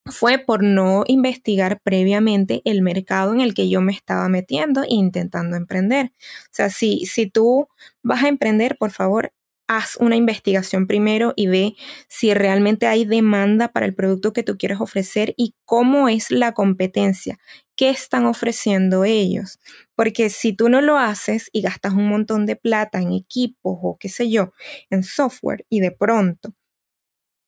fue 0.04 0.38
por 0.38 0.62
no 0.62 1.04
investigar 1.06 1.80
previamente 1.82 2.60
el 2.66 2.82
mercado 2.82 3.32
en 3.32 3.40
el 3.40 3.54
que 3.54 3.70
yo 3.70 3.80
me 3.80 3.92
estaba 3.92 4.28
metiendo 4.28 4.82
e 4.82 4.88
intentando 4.90 5.56
emprender. 5.56 6.12
O 6.18 6.50
sea, 6.50 6.68
si, 6.68 7.06
si 7.06 7.30
tú 7.30 7.68
vas 8.02 8.24
a 8.24 8.28
emprender, 8.28 8.76
por 8.78 8.90
favor, 8.90 9.32
haz 9.68 9.96
una 9.96 10.16
investigación 10.16 10.86
primero 10.86 11.32
y 11.34 11.46
ve 11.46 11.76
si 12.08 12.34
realmente 12.34 12.86
hay 12.86 13.06
demanda 13.06 13.68
para 13.68 13.86
el 13.86 13.94
producto 13.94 14.34
que 14.34 14.42
tú 14.42 14.58
quieres 14.58 14.82
ofrecer 14.82 15.32
y 15.38 15.54
cómo 15.64 16.10
es 16.10 16.30
la 16.30 16.52
competencia, 16.52 17.38
qué 17.80 17.88
están 17.88 18.26
ofreciendo 18.26 19.06
ellos. 19.06 19.58
Porque 19.96 20.28
si 20.28 20.52
tú 20.52 20.68
no 20.68 20.82
lo 20.82 20.98
haces 20.98 21.48
y 21.50 21.62
gastas 21.62 21.94
un 21.94 22.10
montón 22.10 22.44
de 22.44 22.54
plata 22.54 23.00
en 23.00 23.14
equipos 23.14 23.78
o 23.80 23.96
qué 23.98 24.10
sé 24.10 24.30
yo, 24.30 24.52
en 24.90 25.02
software 25.02 25.64
y 25.70 25.80
de 25.80 25.90
pronto 25.90 26.52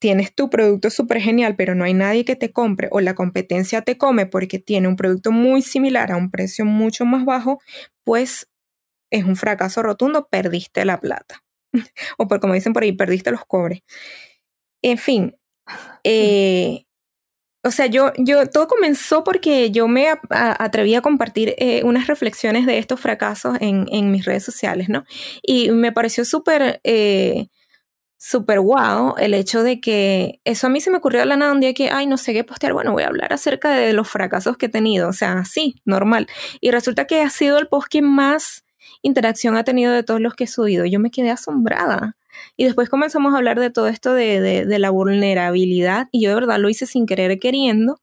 tienes 0.01 0.35
tu 0.35 0.49
producto 0.49 0.89
súper 0.89 1.21
genial, 1.21 1.55
pero 1.55 1.75
no 1.75 1.85
hay 1.85 1.93
nadie 1.93 2.25
que 2.25 2.35
te 2.35 2.51
compre 2.51 2.89
o 2.93 3.03
la 3.03 3.15
competencia 3.15 3.83
te 3.83 3.99
come 3.99 4.25
porque 4.25 4.59
tiene 4.59 4.89
un 4.89 4.97
producto 4.97 5.33
muy 5.33 5.61
similar 5.61 6.11
a 6.11 6.17
un 6.17 6.31
precio 6.31 6.65
mucho 6.65 7.05
más 7.05 7.27
bajo, 7.27 7.61
pues 8.03 8.49
es 9.11 9.25
un 9.25 9.37
fracaso 9.37 9.83
rotundo, 9.83 10.29
perdiste 10.31 10.87
la 10.87 10.99
plata. 10.99 11.45
o 12.17 12.27
por 12.27 12.41
como 12.41 12.55
dicen 12.55 12.73
por 12.73 12.85
ahí, 12.85 12.93
perdiste 12.93 13.33
los 13.33 13.45
cobres. 13.45 13.83
En 14.81 14.97
fin, 14.97 15.37
eh, 16.05 16.87
o 17.65 17.71
sea, 17.71 17.87
yo, 17.87 18.13
yo, 18.19 18.49
todo 18.49 18.67
comenzó 18.67 19.23
porque 19.25 19.71
yo 19.71 19.87
me 19.89 20.09
atreví 20.31 20.95
a 20.95 21.01
compartir 21.01 21.55
eh, 21.59 21.83
unas 21.85 22.07
reflexiones 22.09 22.67
de 22.67 22.79
estos 22.79 23.01
fracasos 23.01 23.57
en, 23.61 23.87
en, 23.91 24.11
mis 24.11 24.25
redes 24.25 24.45
sociales, 24.45 24.89
¿no? 24.89 25.05
Y 25.43 25.71
me 25.71 25.93
pareció 25.93 26.25
súper... 26.25 26.81
Eh, 26.85 27.49
súper 28.25 28.61
guau 28.61 29.17
el 29.19 29.35
hecho 29.35 29.65
de 29.65 29.81
que 29.81 30.41
eso 30.45 30.69
a 30.69 30.71
mí 30.71 30.81
se 30.81 30.93
me 30.93 30.99
ocurrió 30.99 31.19
de 31.19 31.27
la 31.27 31.37
nada 31.37 31.51
un 31.51 31.59
día 31.59 31.75
que, 31.75 31.91
ay, 31.91 32.07
no 32.07 32.17
sé 32.17 32.33
qué 32.33 32.45
postear, 32.45 32.73
bueno, 32.73 32.93
voy 32.93 33.03
a 33.03 33.09
hablar 33.09 33.33
acerca 33.33 33.73
de 33.73 33.93
los 33.93 34.09
fracasos 34.09 34.57
que 34.57 34.67
he 34.67 34.69
tenido, 34.69 35.09
o 35.09 35.13
sea, 35.13 35.45
sí, 35.45 35.83
normal. 35.85 36.29
Y 36.61 36.71
resulta 36.71 37.05
que 37.09 37.21
ha 37.21 37.31
sido 37.31 37.59
el 37.59 37.67
post 37.67 37.89
que 37.89 38.01
más 38.01 38.65
interacción 39.03 39.57
ha 39.57 39.65
tenido 39.65 39.93
de 39.93 40.05
todos 40.05 40.21
los 40.21 40.35
que 40.35 40.45
he 40.45 40.47
subido. 40.47 40.87
Yo 40.87 41.01
me 41.01 41.11
quedé 41.11 41.31
asombrada. 41.31 42.17
Y 42.57 42.65
después 42.65 42.89
comenzamos 42.89 43.35
a 43.35 43.39
hablar 43.39 43.61
de 43.61 43.71
todo 43.71 43.89
esto 43.89 44.15
de, 44.15 44.41
de, 44.41 44.67
de 44.67 44.79
la 44.79 44.91
vulnerabilidad 44.91 46.09
y 46.13 46.23
yo 46.23 46.31
de 46.31 46.35
verdad 46.37 46.59
lo 46.59 46.69
hice 46.69 46.87
sin 46.87 47.07
querer 47.07 47.39
queriendo, 47.39 48.01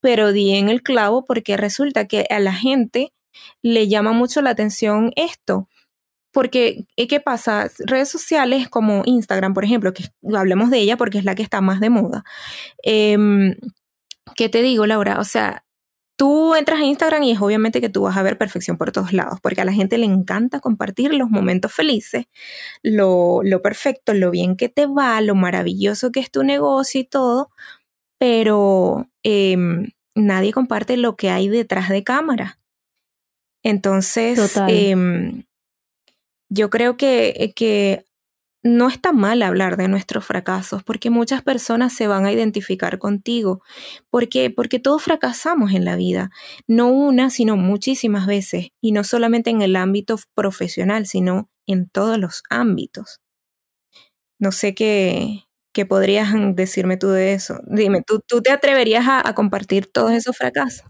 pero 0.00 0.32
di 0.32 0.54
en 0.54 0.68
el 0.68 0.82
clavo 0.82 1.24
porque 1.24 1.56
resulta 1.56 2.06
que 2.06 2.26
a 2.30 2.38
la 2.40 2.52
gente 2.52 3.12
le 3.62 3.88
llama 3.88 4.12
mucho 4.12 4.42
la 4.42 4.50
atención 4.50 5.12
esto 5.16 5.68
porque, 6.32 6.86
eh, 6.96 7.08
¿qué 7.08 7.20
pasa? 7.20 7.68
Redes 7.80 8.08
sociales 8.08 8.68
como 8.68 9.02
Instagram, 9.04 9.52
por 9.52 9.64
ejemplo, 9.64 9.92
que 9.92 10.04
hablemos 10.34 10.70
de 10.70 10.78
ella 10.78 10.96
porque 10.96 11.18
es 11.18 11.24
la 11.24 11.34
que 11.34 11.42
está 11.42 11.60
más 11.60 11.80
de 11.80 11.90
moda. 11.90 12.24
Em, 12.82 13.56
¿Qué 14.36 14.48
te 14.48 14.62
digo, 14.62 14.86
Laura? 14.86 15.18
O 15.18 15.24
sea, 15.24 15.64
tú 16.20 16.54
entras 16.54 16.80
a 16.80 16.84
Instagram 16.84 17.22
y 17.22 17.30
es 17.30 17.40
obviamente 17.40 17.80
que 17.80 17.88
tú 17.88 18.02
vas 18.02 18.14
a 18.14 18.22
ver 18.22 18.36
perfección 18.36 18.76
por 18.76 18.92
todos 18.92 19.14
lados, 19.14 19.40
porque 19.40 19.62
a 19.62 19.64
la 19.64 19.72
gente 19.72 19.96
le 19.96 20.04
encanta 20.04 20.60
compartir 20.60 21.14
los 21.14 21.30
momentos 21.30 21.72
felices, 21.72 22.26
lo, 22.82 23.40
lo 23.42 23.62
perfecto, 23.62 24.12
lo 24.12 24.30
bien 24.30 24.54
que 24.54 24.68
te 24.68 24.84
va, 24.84 25.18
lo 25.22 25.34
maravilloso 25.34 26.12
que 26.12 26.20
es 26.20 26.30
tu 26.30 26.42
negocio 26.42 27.00
y 27.00 27.04
todo, 27.04 27.48
pero 28.18 29.08
em, 29.22 29.92
nadie 30.14 30.52
comparte 30.52 30.98
lo 30.98 31.16
que 31.16 31.30
hay 31.30 31.48
detrás 31.48 31.88
de 31.88 32.04
cámara. 32.04 32.58
Entonces, 33.62 34.58
eh, 34.68 35.42
yo 36.50 36.68
creo 36.68 36.98
que, 36.98 37.54
que 37.56 38.04
no 38.62 38.88
está 38.88 39.12
mal 39.12 39.42
hablar 39.42 39.76
de 39.76 39.88
nuestros 39.88 40.24
fracasos 40.26 40.82
porque 40.82 41.10
muchas 41.10 41.42
personas 41.42 41.92
se 41.94 42.06
van 42.06 42.26
a 42.26 42.32
identificar 42.32 42.98
contigo. 42.98 43.62
porque 44.10 44.50
Porque 44.50 44.78
todos 44.80 45.02
fracasamos 45.02 45.72
en 45.72 45.84
la 45.84 45.96
vida, 45.96 46.30
no 46.68 46.88
una, 46.88 47.30
sino 47.30 47.56
muchísimas 47.56 48.26
veces, 48.26 48.68
y 48.80 48.92
no 48.92 49.04
solamente 49.04 49.50
en 49.50 49.62
el 49.62 49.76
ámbito 49.76 50.16
profesional, 50.34 51.06
sino 51.06 51.48
en 51.66 51.88
todos 51.88 52.18
los 52.18 52.42
ámbitos. 52.50 53.20
No 54.40 54.52
sé 54.52 54.74
qué, 54.74 55.44
qué 55.72 55.86
podrías 55.86 56.32
decirme 56.56 56.96
tú 56.96 57.08
de 57.08 57.34
eso. 57.34 57.60
Dime, 57.66 58.02
¿tú, 58.06 58.20
tú 58.26 58.42
te 58.42 58.50
atreverías 58.52 59.04
a 59.08 59.34
compartir 59.34 59.86
todos 59.90 60.12
esos 60.12 60.36
fracasos? 60.36 60.84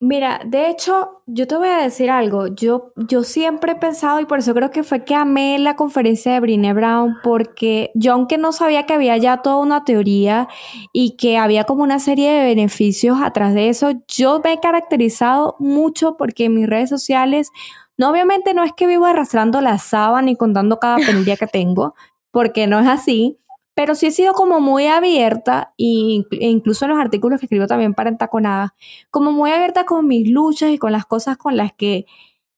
Mira, 0.00 0.40
de 0.46 0.70
hecho, 0.70 1.22
yo 1.26 1.48
te 1.48 1.56
voy 1.56 1.68
a 1.68 1.78
decir 1.78 2.08
algo. 2.08 2.46
Yo, 2.46 2.92
yo 2.94 3.24
siempre 3.24 3.72
he 3.72 3.74
pensado, 3.74 4.20
y 4.20 4.26
por 4.26 4.38
eso 4.38 4.54
creo 4.54 4.70
que 4.70 4.84
fue 4.84 5.04
que 5.04 5.16
amé 5.16 5.58
la 5.58 5.74
conferencia 5.74 6.32
de 6.32 6.38
Brine 6.38 6.72
Brown, 6.72 7.16
porque 7.24 7.90
yo, 7.96 8.12
aunque 8.12 8.38
no 8.38 8.52
sabía 8.52 8.86
que 8.86 8.92
había 8.92 9.16
ya 9.16 9.38
toda 9.38 9.56
una 9.56 9.84
teoría 9.84 10.46
y 10.92 11.16
que 11.16 11.36
había 11.36 11.64
como 11.64 11.82
una 11.82 11.98
serie 11.98 12.30
de 12.30 12.44
beneficios 12.44 13.18
atrás 13.20 13.54
de 13.54 13.70
eso, 13.70 13.90
yo 14.06 14.40
me 14.44 14.52
he 14.52 14.60
caracterizado 14.60 15.56
mucho 15.58 16.16
porque 16.16 16.44
en 16.44 16.54
mis 16.54 16.68
redes 16.68 16.90
sociales, 16.90 17.50
no, 17.96 18.10
obviamente 18.10 18.54
no 18.54 18.62
es 18.62 18.72
que 18.74 18.86
vivo 18.86 19.04
arrastrando 19.06 19.60
la 19.60 19.78
sábana 19.78 20.30
y 20.30 20.36
contando 20.36 20.78
cada 20.78 20.98
pendiente 20.98 21.36
que 21.38 21.48
tengo, 21.48 21.96
porque 22.30 22.68
no 22.68 22.78
es 22.78 22.86
así 22.86 23.38
pero 23.78 23.94
sí 23.94 24.06
he 24.06 24.10
sido 24.10 24.32
como 24.32 24.58
muy 24.58 24.88
abierta, 24.88 25.72
e 25.78 26.24
incluso 26.40 26.84
en 26.84 26.90
los 26.90 26.98
artículos 26.98 27.38
que 27.38 27.46
escribo 27.46 27.68
también 27.68 27.94
para 27.94 28.10
Entaconada, 28.10 28.74
como 29.08 29.30
muy 29.30 29.52
abierta 29.52 29.84
con 29.84 30.08
mis 30.08 30.28
luchas 30.28 30.70
y 30.72 30.78
con 30.78 30.90
las 30.90 31.06
cosas 31.06 31.36
con 31.36 31.56
las 31.56 31.74
que... 31.74 32.04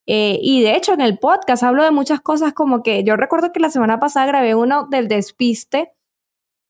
Eh, 0.07 0.39
y 0.41 0.63
de 0.63 0.75
hecho 0.77 0.95
en 0.95 1.03
el 1.03 1.19
podcast 1.19 1.63
hablo 1.63 1.85
de 1.85 1.91
muchas 1.91 2.23
cosas 2.23 2.55
como 2.55 2.83
que 2.83 3.05
yo 3.05 3.17
recuerdo 3.17 3.53
que 3.53 3.61
la 3.61 3.69
semana 3.69 4.01
pasada 4.01 4.25
grabé 4.25 4.55
uno 4.55 4.87
del 4.91 5.09
despiste, 5.09 5.93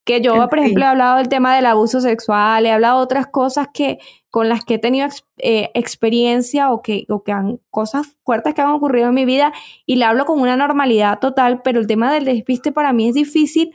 que 0.04 0.20
yo, 0.20 0.48
por 0.48 0.58
ejemplo, 0.58 0.82
he 0.82 0.88
hablado 0.88 1.18
del 1.18 1.28
tema 1.28 1.54
del 1.54 1.66
abuso 1.66 2.00
sexual, 2.00 2.66
he 2.66 2.72
hablado 2.72 2.98
de 2.98 3.04
otras 3.04 3.28
cosas 3.28 3.68
que 3.72 4.00
con 4.30 4.48
las 4.48 4.64
que 4.64 4.74
he 4.74 4.78
tenido 4.80 5.06
eh, 5.38 5.70
experiencia 5.74 6.72
o 6.72 6.82
que, 6.82 7.06
o 7.08 7.22
que 7.22 7.30
han 7.30 7.60
cosas 7.70 8.16
fuertes 8.24 8.54
que 8.54 8.62
han 8.62 8.70
ocurrido 8.70 9.10
en 9.10 9.14
mi 9.14 9.26
vida 9.26 9.52
y 9.86 9.94
le 9.94 10.06
hablo 10.06 10.24
con 10.24 10.40
una 10.40 10.56
normalidad 10.56 11.20
total, 11.20 11.62
pero 11.62 11.78
el 11.78 11.86
tema 11.86 12.12
del 12.12 12.24
despiste 12.24 12.72
para 12.72 12.92
mí 12.92 13.10
es 13.10 13.14
difícil 13.14 13.70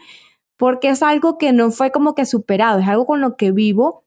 porque 0.57 0.89
es 0.89 1.03
algo 1.03 1.37
que 1.37 1.53
no 1.53 1.71
fue 1.71 1.91
como 1.91 2.15
que 2.15 2.25
superado, 2.25 2.79
es 2.79 2.87
algo 2.87 3.05
con 3.05 3.21
lo 3.21 3.35
que 3.35 3.51
vivo 3.51 4.05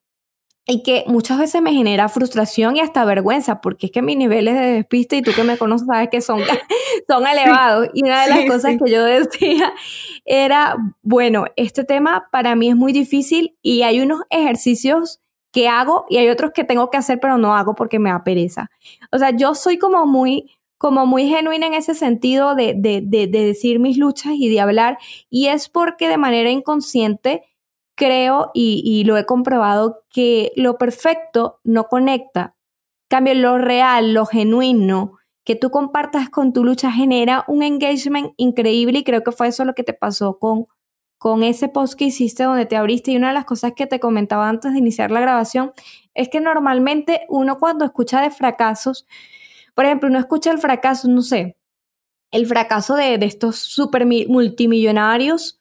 y 0.70 0.82
que 0.82 1.04
muchas 1.06 1.38
veces 1.38 1.62
me 1.62 1.72
genera 1.72 2.10
frustración 2.10 2.76
y 2.76 2.80
hasta 2.80 3.04
vergüenza, 3.06 3.62
porque 3.62 3.86
es 3.86 3.92
que 3.92 4.02
mis 4.02 4.18
niveles 4.18 4.54
de 4.54 4.66
despiste, 4.72 5.16
y 5.16 5.22
tú 5.22 5.32
que 5.34 5.42
me 5.42 5.56
conoces 5.56 5.86
sabes 5.86 6.10
que 6.10 6.20
son, 6.20 6.40
son 7.08 7.26
elevados. 7.26 7.88
Y 7.94 8.02
una 8.04 8.22
de 8.24 8.28
las 8.28 8.44
cosas 8.44 8.76
que 8.82 8.90
yo 8.90 9.02
decía 9.02 9.72
era, 10.26 10.76
bueno, 11.02 11.46
este 11.56 11.84
tema 11.84 12.28
para 12.30 12.54
mí 12.54 12.68
es 12.68 12.76
muy 12.76 12.92
difícil 12.92 13.56
y 13.62 13.82
hay 13.82 14.00
unos 14.00 14.20
ejercicios 14.28 15.20
que 15.52 15.68
hago 15.68 16.04
y 16.10 16.18
hay 16.18 16.28
otros 16.28 16.50
que 16.54 16.64
tengo 16.64 16.90
que 16.90 16.98
hacer 16.98 17.18
pero 17.20 17.38
no 17.38 17.56
hago 17.56 17.74
porque 17.74 17.98
me 17.98 18.10
da 18.10 18.22
pereza. 18.22 18.70
O 19.10 19.18
sea, 19.18 19.30
yo 19.30 19.54
soy 19.54 19.78
como 19.78 20.06
muy 20.06 20.50
como 20.78 21.06
muy 21.06 21.28
genuina 21.28 21.66
en 21.66 21.74
ese 21.74 21.94
sentido 21.94 22.54
de, 22.54 22.74
de, 22.76 23.02
de, 23.04 23.26
decir 23.26 23.80
mis 23.80 23.98
luchas 23.98 24.32
y 24.36 24.48
de 24.48 24.60
hablar, 24.60 24.98
y 25.28 25.48
es 25.48 25.68
porque 25.68 26.08
de 26.08 26.16
manera 26.16 26.50
inconsciente 26.50 27.42
creo 27.96 28.52
y, 28.54 28.82
y 28.84 29.04
lo 29.04 29.16
he 29.16 29.26
comprobado 29.26 30.04
que 30.08 30.52
lo 30.56 30.78
perfecto 30.78 31.58
no 31.64 31.88
conecta. 31.88 32.54
Cambio 33.08 33.34
lo 33.34 33.58
real, 33.58 34.14
lo 34.14 34.24
genuino, 34.24 35.18
que 35.48 35.56
tú 35.56 35.70
compartas 35.70 36.28
con 36.28 36.52
tu 36.52 36.62
lucha 36.62 36.92
genera 36.92 37.44
un 37.48 37.62
engagement 37.62 38.34
increíble 38.36 38.98
y 38.98 39.04
creo 39.04 39.24
que 39.24 39.32
fue 39.32 39.48
eso 39.48 39.64
lo 39.64 39.74
que 39.74 39.82
te 39.82 39.94
pasó 39.94 40.38
con, 40.38 40.66
con 41.16 41.42
ese 41.42 41.68
post 41.68 41.94
que 41.98 42.04
hiciste 42.04 42.44
donde 42.44 42.66
te 42.66 42.76
abriste 42.76 43.12
y 43.12 43.16
una 43.16 43.28
de 43.28 43.32
las 43.34 43.46
cosas 43.46 43.72
que 43.74 43.86
te 43.86 43.98
comentaba 43.98 44.48
antes 44.48 44.72
de 44.72 44.78
iniciar 44.78 45.10
la 45.10 45.20
grabación 45.20 45.72
es 46.14 46.28
que 46.28 46.40
normalmente 46.40 47.22
uno 47.30 47.56
cuando 47.56 47.86
escucha 47.86 48.20
de 48.20 48.30
fracasos, 48.30 49.06
por 49.78 49.86
ejemplo, 49.86 50.08
uno 50.08 50.18
escucha 50.18 50.50
el 50.50 50.58
fracaso, 50.58 51.06
no 51.06 51.22
sé, 51.22 51.56
el 52.32 52.48
fracaso 52.48 52.96
de, 52.96 53.14
estos 53.20 53.60
super 53.60 54.06
multimillonarios 54.06 55.60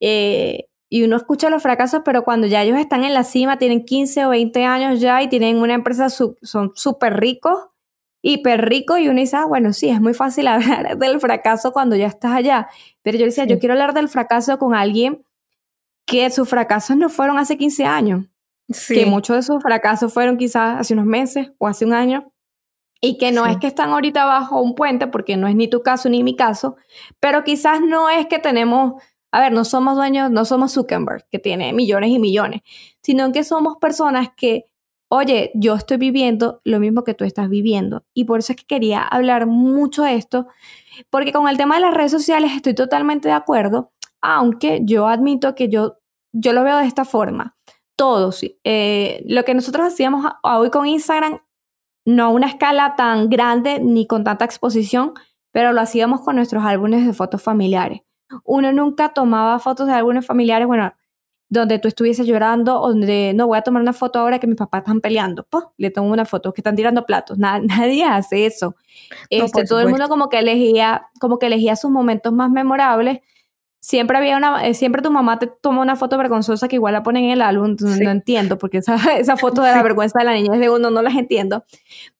eh, 0.00 0.68
y 0.88 1.02
uno 1.02 1.18
escucha 1.18 1.50
los 1.50 1.62
fracasos, 1.62 2.00
pero 2.02 2.24
cuando 2.24 2.46
ya 2.46 2.62
ellos 2.62 2.78
están 2.78 3.04
en 3.04 3.12
la 3.12 3.22
cima, 3.22 3.58
tienen 3.58 3.84
15 3.84 4.24
o 4.24 4.30
20 4.30 4.64
años 4.64 4.98
ya 4.98 5.22
y 5.22 5.28
tienen 5.28 5.58
una 5.58 5.74
empresa, 5.74 6.08
son 6.08 6.72
súper 6.74 7.20
ricos, 7.20 7.66
hiper 8.22 8.66
rico 8.66 8.96
y 8.96 9.08
uno 9.08 9.20
dice, 9.20 9.36
ah, 9.36 9.44
bueno, 9.44 9.74
sí, 9.74 9.90
es 9.90 10.00
muy 10.00 10.14
fácil 10.14 10.46
hablar 10.48 10.96
del 10.96 11.20
fracaso 11.20 11.74
cuando 11.74 11.96
ya 11.96 12.06
estás 12.06 12.32
allá. 12.32 12.70
Pero 13.02 13.18
yo 13.18 13.26
decía, 13.26 13.44
yo 13.44 13.58
quiero 13.58 13.74
hablar 13.74 13.92
del 13.92 14.08
fracaso 14.08 14.58
con 14.58 14.74
alguien 14.74 15.22
que 16.06 16.30
sus 16.30 16.48
fracasos 16.48 16.96
no 16.96 17.10
fueron 17.10 17.38
hace 17.38 17.58
15 17.58 17.84
años. 17.84 18.24
Que 18.88 19.04
muchos 19.04 19.36
de 19.36 19.42
sus 19.42 19.62
fracasos 19.62 20.14
fueron 20.14 20.38
quizás 20.38 20.80
hace 20.80 20.94
unos 20.94 21.04
meses 21.04 21.52
o 21.58 21.68
hace 21.68 21.84
un 21.84 21.92
año. 21.92 22.32
Y 23.00 23.16
que 23.16 23.32
no 23.32 23.46
es 23.46 23.56
que 23.56 23.66
están 23.66 23.90
ahorita 23.90 24.24
bajo 24.26 24.60
un 24.60 24.74
puente, 24.74 25.06
porque 25.06 25.36
no 25.36 25.48
es 25.48 25.56
ni 25.56 25.68
tu 25.68 25.82
caso 25.82 26.08
ni 26.08 26.22
mi 26.22 26.36
caso, 26.36 26.76
pero 27.18 27.44
quizás 27.44 27.80
no 27.80 28.10
es 28.10 28.26
que 28.26 28.38
tenemos, 28.38 29.02
a 29.32 29.40
ver, 29.40 29.52
no 29.52 29.64
somos 29.64 29.96
dueños, 29.96 30.30
no 30.30 30.44
somos 30.44 30.72
Zuckerberg, 30.72 31.26
que 31.30 31.38
tiene 31.38 31.72
millones 31.72 32.10
y 32.10 32.18
millones, 32.18 32.60
sino 33.02 33.32
que 33.32 33.42
somos 33.42 33.78
personas 33.78 34.28
que 34.36 34.70
oye, 35.10 35.50
yo 35.54 35.74
estoy 35.74 35.96
viviendo 35.96 36.60
lo 36.64 36.78
mismo 36.78 37.02
que 37.04 37.14
tú 37.14 37.24
estás 37.24 37.48
viviendo. 37.48 38.04
Y 38.14 38.24
por 38.24 38.38
eso 38.38 38.52
es 38.52 38.58
que 38.58 38.64
quería 38.64 39.02
hablar 39.02 39.46
mucho 39.46 40.04
de 40.04 40.14
esto, 40.14 40.46
porque 41.10 41.32
con 41.32 41.48
el 41.48 41.56
tema 41.56 41.74
de 41.74 41.82
las 41.82 41.94
redes 41.94 42.12
sociales 42.12 42.52
estoy 42.54 42.74
totalmente 42.74 43.28
de 43.28 43.34
acuerdo, 43.34 43.92
aunque 44.22 44.80
yo 44.84 45.08
admito 45.08 45.54
que 45.54 45.68
yo, 45.68 45.98
yo 46.32 46.52
lo 46.52 46.62
veo 46.62 46.78
de 46.78 46.86
esta 46.86 47.04
forma. 47.04 47.56
Todos, 47.96 48.42
eh, 48.64 49.22
lo 49.26 49.44
que 49.44 49.54
nosotros 49.54 49.86
hacíamos 49.88 50.24
hoy 50.42 50.70
con 50.70 50.86
Instagram, 50.86 51.40
no 52.04 52.24
a 52.24 52.28
una 52.28 52.46
escala 52.46 52.94
tan 52.96 53.28
grande 53.28 53.80
ni 53.80 54.06
con 54.06 54.24
tanta 54.24 54.44
exposición, 54.44 55.12
pero 55.52 55.72
lo 55.72 55.80
hacíamos 55.80 56.20
con 56.22 56.36
nuestros 56.36 56.64
álbumes 56.64 57.06
de 57.06 57.12
fotos 57.12 57.42
familiares. 57.42 58.00
Uno 58.44 58.72
nunca 58.72 59.10
tomaba 59.10 59.58
fotos 59.58 59.86
de 59.86 59.94
álbumes 59.94 60.24
familiares, 60.24 60.66
bueno, 60.66 60.92
donde 61.48 61.80
tú 61.80 61.88
estuvieses 61.88 62.26
llorando, 62.26 62.78
donde 62.78 63.32
no 63.34 63.48
voy 63.48 63.58
a 63.58 63.62
tomar 63.62 63.82
una 63.82 63.92
foto 63.92 64.20
ahora 64.20 64.38
que 64.38 64.46
mis 64.46 64.56
papás 64.56 64.82
están 64.82 65.00
peleando, 65.00 65.44
pues 65.50 65.64
le 65.78 65.90
tomo 65.90 66.10
una 66.10 66.24
foto 66.24 66.52
que 66.52 66.60
están 66.60 66.76
tirando 66.76 67.04
platos. 67.04 67.38
nadie 67.38 68.04
hace 68.04 68.46
eso. 68.46 68.76
Este, 69.28 69.64
todo 69.64 69.80
el 69.80 69.88
mundo 69.88 70.08
como 70.08 70.28
que 70.28 70.38
elegía, 70.38 71.08
como 71.20 71.38
que 71.38 71.46
elegía 71.46 71.74
sus 71.74 71.90
momentos 71.90 72.32
más 72.32 72.50
memorables 72.50 73.18
siempre 73.80 74.18
había 74.18 74.36
una, 74.36 74.66
eh, 74.66 74.74
siempre 74.74 75.02
tu 75.02 75.10
mamá 75.10 75.38
te 75.38 75.46
toma 75.46 75.80
una 75.80 75.96
foto 75.96 76.16
vergonzosa 76.18 76.68
que 76.68 76.76
igual 76.76 76.92
la 76.92 77.02
ponen 77.02 77.24
en 77.24 77.30
el 77.30 77.42
álbum, 77.42 77.76
no 77.80 78.10
entiendo, 78.10 78.58
porque 78.58 78.78
esa, 78.78 78.94
esa 79.18 79.36
foto 79.36 79.62
de 79.62 79.72
la 79.72 79.82
vergüenza 79.82 80.18
de 80.18 80.26
la 80.26 80.34
niña 80.34 80.54
es 80.54 80.60
de 80.60 80.70
uno, 80.70 80.90
no 80.90 81.02
las 81.02 81.16
entiendo. 81.16 81.64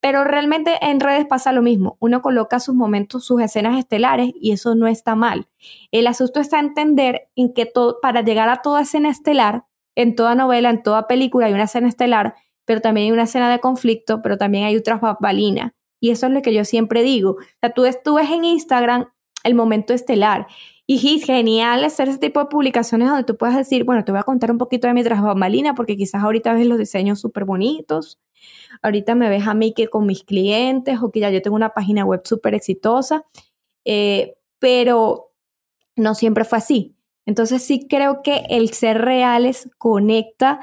Pero 0.01 0.25
realmente 0.25 0.79
en 0.81 1.01
redes 1.01 1.27
pasa 1.27 1.53
lo 1.53 1.62
mismo, 1.62 1.96
uno 2.01 2.23
coloca 2.23 2.59
sus 2.59 2.75
momentos, 2.75 3.25
sus 3.25 3.40
escenas 3.42 3.79
estelares 3.79 4.33
y 4.40 4.53
eso 4.53 4.75
no 4.75 4.87
está 4.88 5.14
mal. 5.14 5.49
El 5.92 6.07
asunto 6.07 6.40
está 6.40 6.59
entender 6.59 7.29
en 7.37 7.53
que 7.53 7.66
todo, 7.66 8.01
para 8.01 8.23
llegar 8.23 8.49
a 8.49 8.62
toda 8.62 8.81
escena 8.81 9.11
estelar, 9.11 9.64
en 9.94 10.16
toda 10.16 10.35
novela, 10.35 10.70
en 10.70 10.83
toda 10.83 11.07
película 11.07 11.46
hay 11.46 11.53
una 11.53 11.64
escena 11.64 11.88
estelar, 11.88 12.35
pero 12.64 12.81
también 12.81 13.07
hay 13.07 13.12
una 13.12 13.25
escena 13.25 13.51
de 13.51 13.61
conflicto, 13.61 14.23
pero 14.23 14.38
también 14.38 14.64
hay 14.64 14.77
otras 14.77 15.01
bambalinas. 15.01 15.73
Y 16.01 16.11
eso 16.11 16.27
es 16.27 16.33
lo 16.33 16.40
que 16.40 16.55
yo 16.55 16.64
siempre 16.64 17.03
digo. 17.03 17.33
O 17.33 17.59
sea, 17.61 17.75
tú, 17.75 17.85
tú 18.03 18.14
ves 18.14 18.31
en 18.31 18.44
Instagram 18.44 19.11
el 19.44 19.55
momento 19.55 19.92
estelar 19.92 20.46
y 20.92 21.14
es 21.14 21.24
genial 21.24 21.85
hacer 21.85 22.09
ese 22.09 22.18
tipo 22.18 22.40
de 22.40 22.46
publicaciones 22.46 23.07
donde 23.07 23.22
tú 23.22 23.37
puedas 23.37 23.55
decir, 23.55 23.85
bueno, 23.85 24.05
te 24.05 24.11
voy 24.11 24.18
a 24.18 24.24
contar 24.24 24.50
un 24.50 24.59
poquito 24.59 24.88
de 24.88 24.92
mi 24.94 25.05
trabajo 25.05 25.37
malina 25.37 25.72
porque 25.76 25.96
quizás 25.96 26.24
ahorita 26.24 26.53
ves 26.53 26.66
los 26.66 26.79
diseños 26.79 27.20
súper 27.20 27.44
bonitos, 27.44 28.18
ahorita 28.83 29.14
me 29.14 29.29
ves 29.29 29.46
a 29.46 29.55
mí 29.55 29.72
que 29.72 29.87
con 29.87 30.05
mis 30.05 30.24
clientes 30.24 30.98
o 31.00 31.12
que 31.12 31.20
ya 31.20 31.31
yo 31.31 31.40
tengo 31.42 31.55
una 31.55 31.74
página 31.74 32.05
web 32.05 32.22
súper 32.24 32.57
exitosa, 32.57 33.24
eh, 33.85 34.35
pero 34.59 35.31
no 35.94 36.16
siempre 36.16 36.44
fue 36.44 36.59
así. 36.59 36.96
Entonces 37.24 37.62
sí 37.62 37.87
creo 37.88 38.22
que 38.24 38.42
el 38.50 38.70
ser 38.70 39.00
reales 39.00 39.70
conecta 39.79 40.59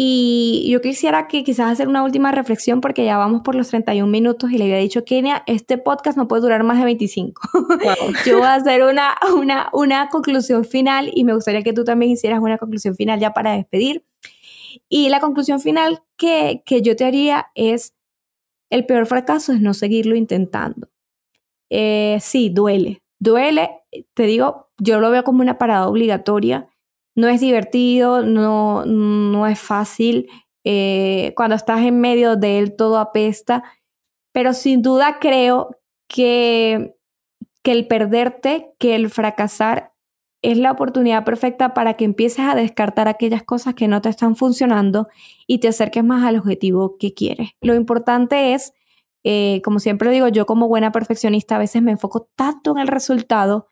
y 0.00 0.70
yo 0.70 0.80
quisiera 0.80 1.26
que 1.26 1.42
quizás 1.42 1.72
hacer 1.72 1.88
una 1.88 2.04
última 2.04 2.30
reflexión 2.30 2.80
porque 2.80 3.04
ya 3.04 3.18
vamos 3.18 3.40
por 3.42 3.56
los 3.56 3.66
31 3.66 4.08
minutos 4.08 4.52
y 4.52 4.56
le 4.56 4.62
había 4.62 4.76
dicho, 4.76 5.04
Kenia, 5.04 5.42
este 5.46 5.76
podcast 5.76 6.16
no 6.16 6.28
puede 6.28 6.42
durar 6.42 6.62
más 6.62 6.78
de 6.78 6.84
25. 6.84 7.42
yo 8.24 8.38
voy 8.38 8.46
a 8.46 8.54
hacer 8.54 8.84
una, 8.84 9.16
una, 9.34 9.68
una 9.72 10.08
conclusión 10.08 10.64
final 10.64 11.10
y 11.12 11.24
me 11.24 11.34
gustaría 11.34 11.64
que 11.64 11.72
tú 11.72 11.82
también 11.82 12.12
hicieras 12.12 12.38
una 12.38 12.58
conclusión 12.58 12.94
final 12.94 13.18
ya 13.18 13.32
para 13.32 13.54
despedir. 13.54 14.04
Y 14.88 15.08
la 15.08 15.18
conclusión 15.18 15.58
final 15.58 16.00
que, 16.16 16.62
que 16.64 16.80
yo 16.80 16.94
te 16.94 17.04
haría 17.04 17.48
es, 17.56 17.92
el 18.70 18.86
peor 18.86 19.04
fracaso 19.06 19.52
es 19.52 19.60
no 19.60 19.74
seguirlo 19.74 20.14
intentando. 20.14 20.90
Eh, 21.70 22.18
sí, 22.20 22.50
duele, 22.50 23.02
duele, 23.18 23.70
te 24.14 24.22
digo, 24.26 24.68
yo 24.78 25.00
lo 25.00 25.10
veo 25.10 25.24
como 25.24 25.40
una 25.40 25.58
parada 25.58 25.88
obligatoria 25.88 26.68
no 27.18 27.26
es 27.26 27.40
divertido, 27.40 28.22
no, 28.22 28.84
no 28.86 29.48
es 29.48 29.58
fácil. 29.58 30.30
Eh, 30.62 31.32
cuando 31.34 31.56
estás 31.56 31.80
en 31.80 32.00
medio 32.00 32.36
de 32.36 32.60
él 32.60 32.76
todo 32.76 32.98
apesta, 32.98 33.64
pero 34.30 34.52
sin 34.52 34.82
duda 34.82 35.18
creo 35.20 35.70
que, 36.06 36.94
que 37.64 37.72
el 37.72 37.88
perderte, 37.88 38.72
que 38.78 38.94
el 38.94 39.10
fracasar 39.10 39.94
es 40.42 40.58
la 40.58 40.70
oportunidad 40.70 41.24
perfecta 41.24 41.74
para 41.74 41.94
que 41.94 42.04
empieces 42.04 42.44
a 42.46 42.54
descartar 42.54 43.08
aquellas 43.08 43.42
cosas 43.42 43.74
que 43.74 43.88
no 43.88 44.00
te 44.00 44.10
están 44.10 44.36
funcionando 44.36 45.08
y 45.48 45.58
te 45.58 45.66
acerques 45.66 46.04
más 46.04 46.24
al 46.24 46.36
objetivo 46.36 46.98
que 46.98 47.14
quieres. 47.14 47.50
Lo 47.60 47.74
importante 47.74 48.54
es, 48.54 48.74
eh, 49.24 49.60
como 49.64 49.80
siempre 49.80 50.12
digo, 50.12 50.28
yo 50.28 50.46
como 50.46 50.68
buena 50.68 50.92
perfeccionista 50.92 51.56
a 51.56 51.58
veces 51.58 51.82
me 51.82 51.90
enfoco 51.90 52.28
tanto 52.36 52.70
en 52.70 52.78
el 52.78 52.86
resultado 52.86 53.67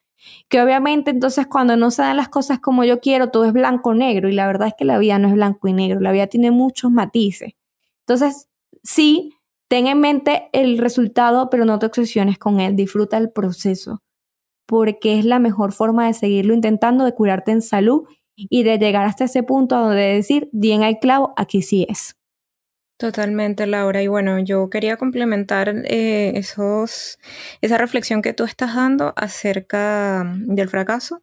que 0.48 0.60
obviamente 0.60 1.10
entonces 1.10 1.46
cuando 1.46 1.76
no 1.76 1.90
se 1.90 2.02
dan 2.02 2.16
las 2.16 2.28
cosas 2.28 2.60
como 2.60 2.84
yo 2.84 3.00
quiero, 3.00 3.30
todo 3.30 3.44
es 3.44 3.52
blanco 3.52 3.90
o 3.90 3.94
negro 3.94 4.28
y 4.28 4.32
la 4.32 4.46
verdad 4.46 4.68
es 4.68 4.74
que 4.76 4.84
la 4.84 4.98
vida 4.98 5.18
no 5.18 5.28
es 5.28 5.34
blanco 5.34 5.68
y 5.68 5.72
negro, 5.72 6.00
la 6.00 6.12
vida 6.12 6.26
tiene 6.26 6.50
muchos 6.50 6.90
matices. 6.90 7.54
Entonces, 8.00 8.48
sí, 8.82 9.34
ten 9.68 9.86
en 9.86 10.00
mente 10.00 10.48
el 10.52 10.78
resultado, 10.78 11.50
pero 11.50 11.64
no 11.64 11.78
te 11.78 11.86
obsesiones 11.86 12.38
con 12.38 12.60
él, 12.60 12.76
disfruta 12.76 13.18
el 13.18 13.30
proceso, 13.30 14.02
porque 14.66 15.18
es 15.18 15.24
la 15.24 15.38
mejor 15.38 15.72
forma 15.72 16.06
de 16.06 16.14
seguirlo 16.14 16.54
intentando, 16.54 17.04
de 17.04 17.14
curarte 17.14 17.52
en 17.52 17.62
salud 17.62 18.04
y 18.36 18.62
de 18.62 18.78
llegar 18.78 19.06
hasta 19.06 19.24
ese 19.24 19.42
punto 19.42 19.76
donde 19.78 20.02
decir, 20.02 20.48
bien 20.52 20.82
el 20.82 20.98
clavo, 20.98 21.32
aquí 21.36 21.62
sí 21.62 21.86
es. 21.88 22.16
Totalmente, 22.98 23.66
Laura. 23.66 24.02
Y 24.02 24.06
bueno, 24.08 24.38
yo 24.38 24.70
quería 24.70 24.96
complementar 24.96 25.68
eh, 25.84 26.32
esos, 26.36 27.18
esa 27.60 27.76
reflexión 27.76 28.22
que 28.22 28.32
tú 28.32 28.44
estás 28.44 28.74
dando 28.74 29.12
acerca 29.16 30.24
del 30.34 30.68
fracaso 30.70 31.20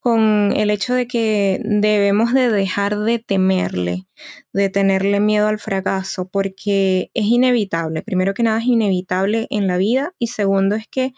con 0.00 0.52
el 0.56 0.70
hecho 0.70 0.94
de 0.94 1.06
que 1.06 1.60
debemos 1.64 2.34
de 2.34 2.50
dejar 2.50 2.98
de 2.98 3.18
temerle, 3.20 4.06
de 4.52 4.70
tenerle 4.70 5.20
miedo 5.20 5.48
al 5.48 5.58
fracaso, 5.58 6.28
porque 6.28 7.10
es 7.14 7.26
inevitable. 7.26 8.02
Primero 8.02 8.34
que 8.34 8.42
nada 8.42 8.58
es 8.60 8.66
inevitable 8.66 9.46
en 9.50 9.66
la 9.66 9.76
vida 9.78 10.14
y 10.18 10.28
segundo 10.28 10.76
es 10.76 10.88
que 10.88 11.12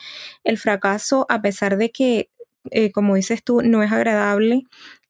el 0.45 0.59
fracaso, 0.59 1.27
a 1.29 1.43
pesar 1.43 1.77
de 1.77 1.93
que, 1.93 2.31
eh, 2.73 2.93
como 2.93 3.15
dices 3.17 3.45
tú, 3.45 3.63
no 3.63 3.83
es 3.85 3.93
agradable 3.93 4.65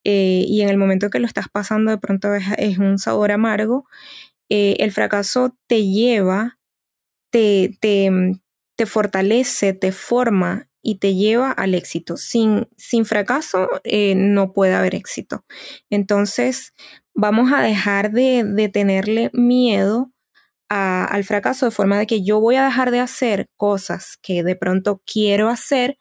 eh, 0.04 0.44
y 0.46 0.62
en 0.62 0.68
el 0.68 0.78
momento 0.78 1.10
que 1.10 1.18
lo 1.20 1.26
estás 1.26 1.48
pasando 1.48 1.90
de 1.92 1.98
pronto 1.98 2.34
es 2.34 2.78
un 2.78 2.98
sabor 2.98 3.32
amargo, 3.32 3.86
eh, 4.54 4.76
el 4.80 4.92
fracaso 4.92 5.56
te 5.66 5.86
lleva, 5.86 6.58
te, 7.30 7.78
te, 7.80 8.10
te, 8.76 8.84
fortalece, 8.84 9.72
te 9.72 9.92
forma 9.92 10.68
y 10.82 10.96
te 10.96 11.14
lleva 11.14 11.50
al 11.50 11.74
éxito. 11.74 12.18
Sin, 12.18 12.68
sin 12.76 13.06
fracaso 13.06 13.70
eh, 13.82 14.14
no 14.14 14.52
puede 14.52 14.74
haber 14.74 14.94
éxito. 14.94 15.46
Entonces, 15.88 16.74
vamos 17.14 17.50
a 17.50 17.62
dejar 17.62 18.12
de, 18.12 18.44
de 18.44 18.68
tenerle 18.68 19.30
miedo 19.32 20.12
al 20.68 21.24
fracaso 21.24 21.64
de 21.64 21.72
forma 21.72 21.98
de 21.98 22.06
que 22.06 22.22
yo 22.22 22.38
voy 22.38 22.56
a 22.56 22.66
dejar 22.66 22.90
de 22.90 23.00
hacer 23.00 23.46
cosas 23.56 24.18
que 24.20 24.42
de 24.42 24.56
pronto 24.56 25.00
quiero 25.06 25.48
hacer 25.48 25.98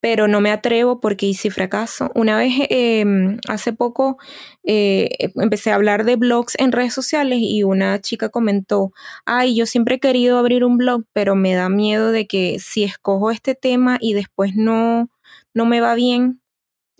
pero 0.00 0.28
no 0.28 0.40
me 0.40 0.50
atrevo 0.50 1.00
porque 1.00 1.26
¿y 1.26 1.34
si 1.34 1.50
fracaso? 1.50 2.10
Una 2.14 2.36
vez, 2.36 2.54
em, 2.70 3.38
hace 3.48 3.72
poco, 3.72 4.18
eh, 4.64 5.10
empecé 5.36 5.70
a 5.70 5.74
hablar 5.76 6.04
de 6.04 6.16
blogs 6.16 6.54
en 6.58 6.72
redes 6.72 6.94
sociales 6.94 7.38
y 7.42 7.62
una 7.62 8.00
chica 8.00 8.28
comentó, 8.30 8.92
ay, 9.26 9.56
yo 9.56 9.66
siempre 9.66 9.96
he 9.96 10.00
querido 10.00 10.38
abrir 10.38 10.64
un 10.64 10.78
blog, 10.78 11.04
pero 11.12 11.36
me 11.36 11.54
da 11.54 11.68
miedo 11.68 12.12
de 12.12 12.26
que 12.26 12.58
si 12.60 12.84
escojo 12.84 13.30
este 13.30 13.54
tema 13.54 13.98
y 14.00 14.14
después 14.14 14.54
no, 14.56 15.10
no 15.54 15.66
me 15.66 15.80
va 15.80 15.94
bien, 15.94 16.40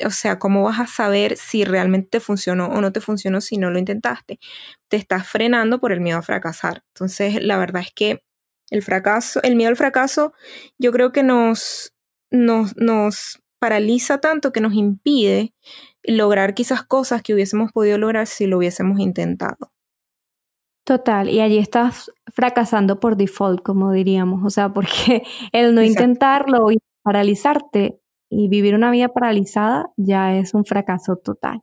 o 0.04 0.10
sea, 0.10 0.38
¿cómo 0.38 0.62
vas 0.64 0.80
a 0.80 0.86
saber 0.86 1.36
si 1.36 1.64
realmente 1.64 2.08
te 2.10 2.20
funcionó 2.20 2.68
o 2.68 2.80
no 2.80 2.92
te 2.92 3.00
funcionó 3.00 3.40
si 3.40 3.58
no 3.58 3.70
lo 3.70 3.78
intentaste? 3.78 4.38
Te 4.88 4.96
estás 4.96 5.26
frenando 5.28 5.80
por 5.80 5.92
el 5.92 6.00
miedo 6.00 6.18
a 6.18 6.22
fracasar. 6.22 6.82
Entonces, 6.94 7.42
la 7.42 7.58
verdad 7.58 7.82
es 7.82 7.92
que 7.94 8.22
el 8.70 8.82
fracaso, 8.82 9.40
el 9.42 9.56
miedo 9.56 9.70
al 9.70 9.76
fracaso, 9.76 10.32
yo 10.78 10.92
creo 10.92 11.12
que 11.12 11.22
nos, 11.22 11.92
nos, 12.30 12.76
nos 12.76 13.42
paraliza 13.58 14.18
tanto 14.18 14.52
que 14.52 14.60
nos 14.60 14.74
impide 14.74 15.54
lograr 16.02 16.54
quizás 16.54 16.82
cosas 16.82 17.22
que 17.22 17.34
hubiésemos 17.34 17.72
podido 17.72 17.98
lograr 17.98 18.26
si 18.26 18.46
lo 18.46 18.58
hubiésemos 18.58 18.98
intentado. 19.00 19.72
Total, 20.84 21.28
y 21.28 21.40
allí 21.40 21.58
estás 21.58 22.10
fracasando 22.34 22.98
por 22.98 23.16
default, 23.16 23.62
como 23.62 23.92
diríamos, 23.92 24.44
o 24.44 24.50
sea, 24.50 24.72
porque 24.72 25.22
el 25.52 25.74
no 25.74 25.82
intentarlo 25.82 26.70
y 26.72 26.78
paralizarte 27.02 28.00
y 28.30 28.48
vivir 28.48 28.74
una 28.74 28.90
vida 28.90 29.08
paralizada 29.08 29.90
ya 29.96 30.36
es 30.36 30.54
un 30.54 30.64
fracaso 30.64 31.16
total. 31.16 31.62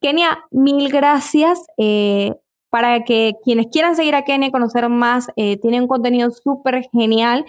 Kenia, 0.00 0.44
mil 0.50 0.88
gracias. 0.90 1.66
Eh, 1.76 2.34
para 2.70 3.04
que 3.04 3.34
quienes 3.42 3.68
quieran 3.68 3.96
seguir 3.96 4.14
a 4.14 4.22
Kenia 4.22 4.48
y 4.48 4.52
conocer 4.52 4.88
más, 4.88 5.28
eh, 5.36 5.56
tiene 5.58 5.80
un 5.80 5.88
contenido 5.88 6.30
súper 6.30 6.88
genial. 6.92 7.44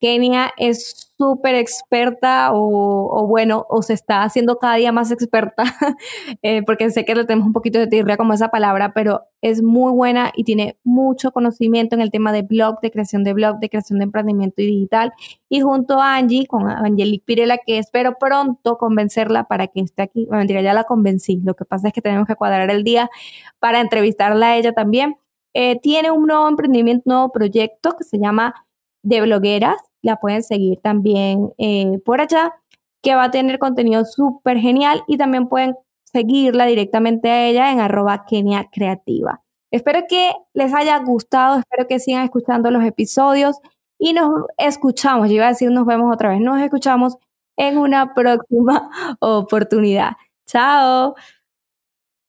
Kenia 0.00 0.52
es 0.56 1.12
súper 1.18 1.54
experta 1.54 2.50
o, 2.52 3.26
bueno, 3.26 3.66
o 3.68 3.82
se 3.82 3.92
está 3.92 4.22
haciendo 4.22 4.58
cada 4.58 4.76
día 4.76 4.90
más 4.90 5.10
experta, 5.10 5.64
eh, 6.42 6.62
porque 6.64 6.90
sé 6.90 7.04
que 7.04 7.14
le 7.14 7.26
tenemos 7.26 7.46
un 7.46 7.52
poquito 7.52 7.78
de 7.78 7.86
tirria 7.86 8.16
como 8.16 8.32
esa 8.32 8.48
palabra, 8.48 8.92
pero 8.94 9.24
es 9.42 9.62
muy 9.62 9.92
buena 9.92 10.32
y 10.34 10.44
tiene 10.44 10.78
mucho 10.82 11.30
conocimiento 11.32 11.94
en 11.94 12.00
el 12.00 12.10
tema 12.10 12.32
de 12.32 12.42
blog, 12.42 12.80
de 12.80 12.90
creación 12.90 13.22
de 13.22 13.34
blog, 13.34 13.58
de 13.58 13.68
creación 13.68 13.98
de 13.98 14.04
emprendimiento 14.04 14.62
y 14.62 14.66
digital. 14.66 15.12
Y 15.50 15.60
junto 15.60 16.00
a 16.00 16.16
Angie, 16.16 16.46
con 16.46 16.68
Angelique 16.68 17.24
Pirela, 17.26 17.58
que 17.58 17.78
espero 17.78 18.16
pronto 18.18 18.78
convencerla 18.78 19.44
para 19.44 19.66
que 19.66 19.80
esté 19.80 20.02
aquí. 20.02 20.26
Me 20.30 20.38
mentira, 20.38 20.62
ya 20.62 20.72
la 20.72 20.84
convencí. 20.84 21.40
Lo 21.44 21.54
que 21.54 21.66
pasa 21.66 21.88
es 21.88 21.92
que 21.92 22.00
tenemos 22.00 22.26
que 22.26 22.36
cuadrar 22.36 22.70
el 22.70 22.82
día 22.84 23.10
para 23.58 23.80
entrevistarla 23.80 24.48
a 24.48 24.56
ella 24.56 24.72
también. 24.72 25.16
Eh, 25.52 25.78
tiene 25.80 26.10
un 26.10 26.26
nuevo 26.26 26.48
emprendimiento, 26.48 27.02
un 27.06 27.14
nuevo 27.14 27.32
proyecto 27.32 27.96
que 27.96 28.04
se 28.04 28.18
llama 28.18 28.54
De 29.02 29.20
Blogueras 29.20 29.76
la 30.02 30.16
pueden 30.16 30.42
seguir 30.42 30.78
también 30.80 31.52
eh, 31.58 31.98
por 32.04 32.20
allá, 32.20 32.54
que 33.02 33.14
va 33.14 33.24
a 33.24 33.30
tener 33.30 33.58
contenido 33.58 34.04
súper 34.04 34.58
genial 34.58 35.02
y 35.06 35.16
también 35.16 35.48
pueden 35.48 35.74
seguirla 36.04 36.66
directamente 36.66 37.30
a 37.30 37.46
ella 37.46 37.72
en 37.72 37.80
arroba 37.80 38.24
Kenia 38.26 38.68
Creativa. 38.70 39.42
Espero 39.70 40.00
que 40.08 40.32
les 40.52 40.74
haya 40.74 40.98
gustado, 40.98 41.58
espero 41.58 41.86
que 41.86 42.00
sigan 42.00 42.24
escuchando 42.24 42.70
los 42.70 42.84
episodios 42.84 43.56
y 43.98 44.12
nos 44.12 44.46
escuchamos, 44.58 45.28
yo 45.28 45.36
iba 45.36 45.46
a 45.46 45.50
decir 45.50 45.70
nos 45.70 45.86
vemos 45.86 46.12
otra 46.12 46.30
vez, 46.30 46.40
nos 46.40 46.60
escuchamos 46.60 47.16
en 47.56 47.78
una 47.78 48.14
próxima 48.14 48.90
oportunidad. 49.20 50.12
Chao. 50.46 51.14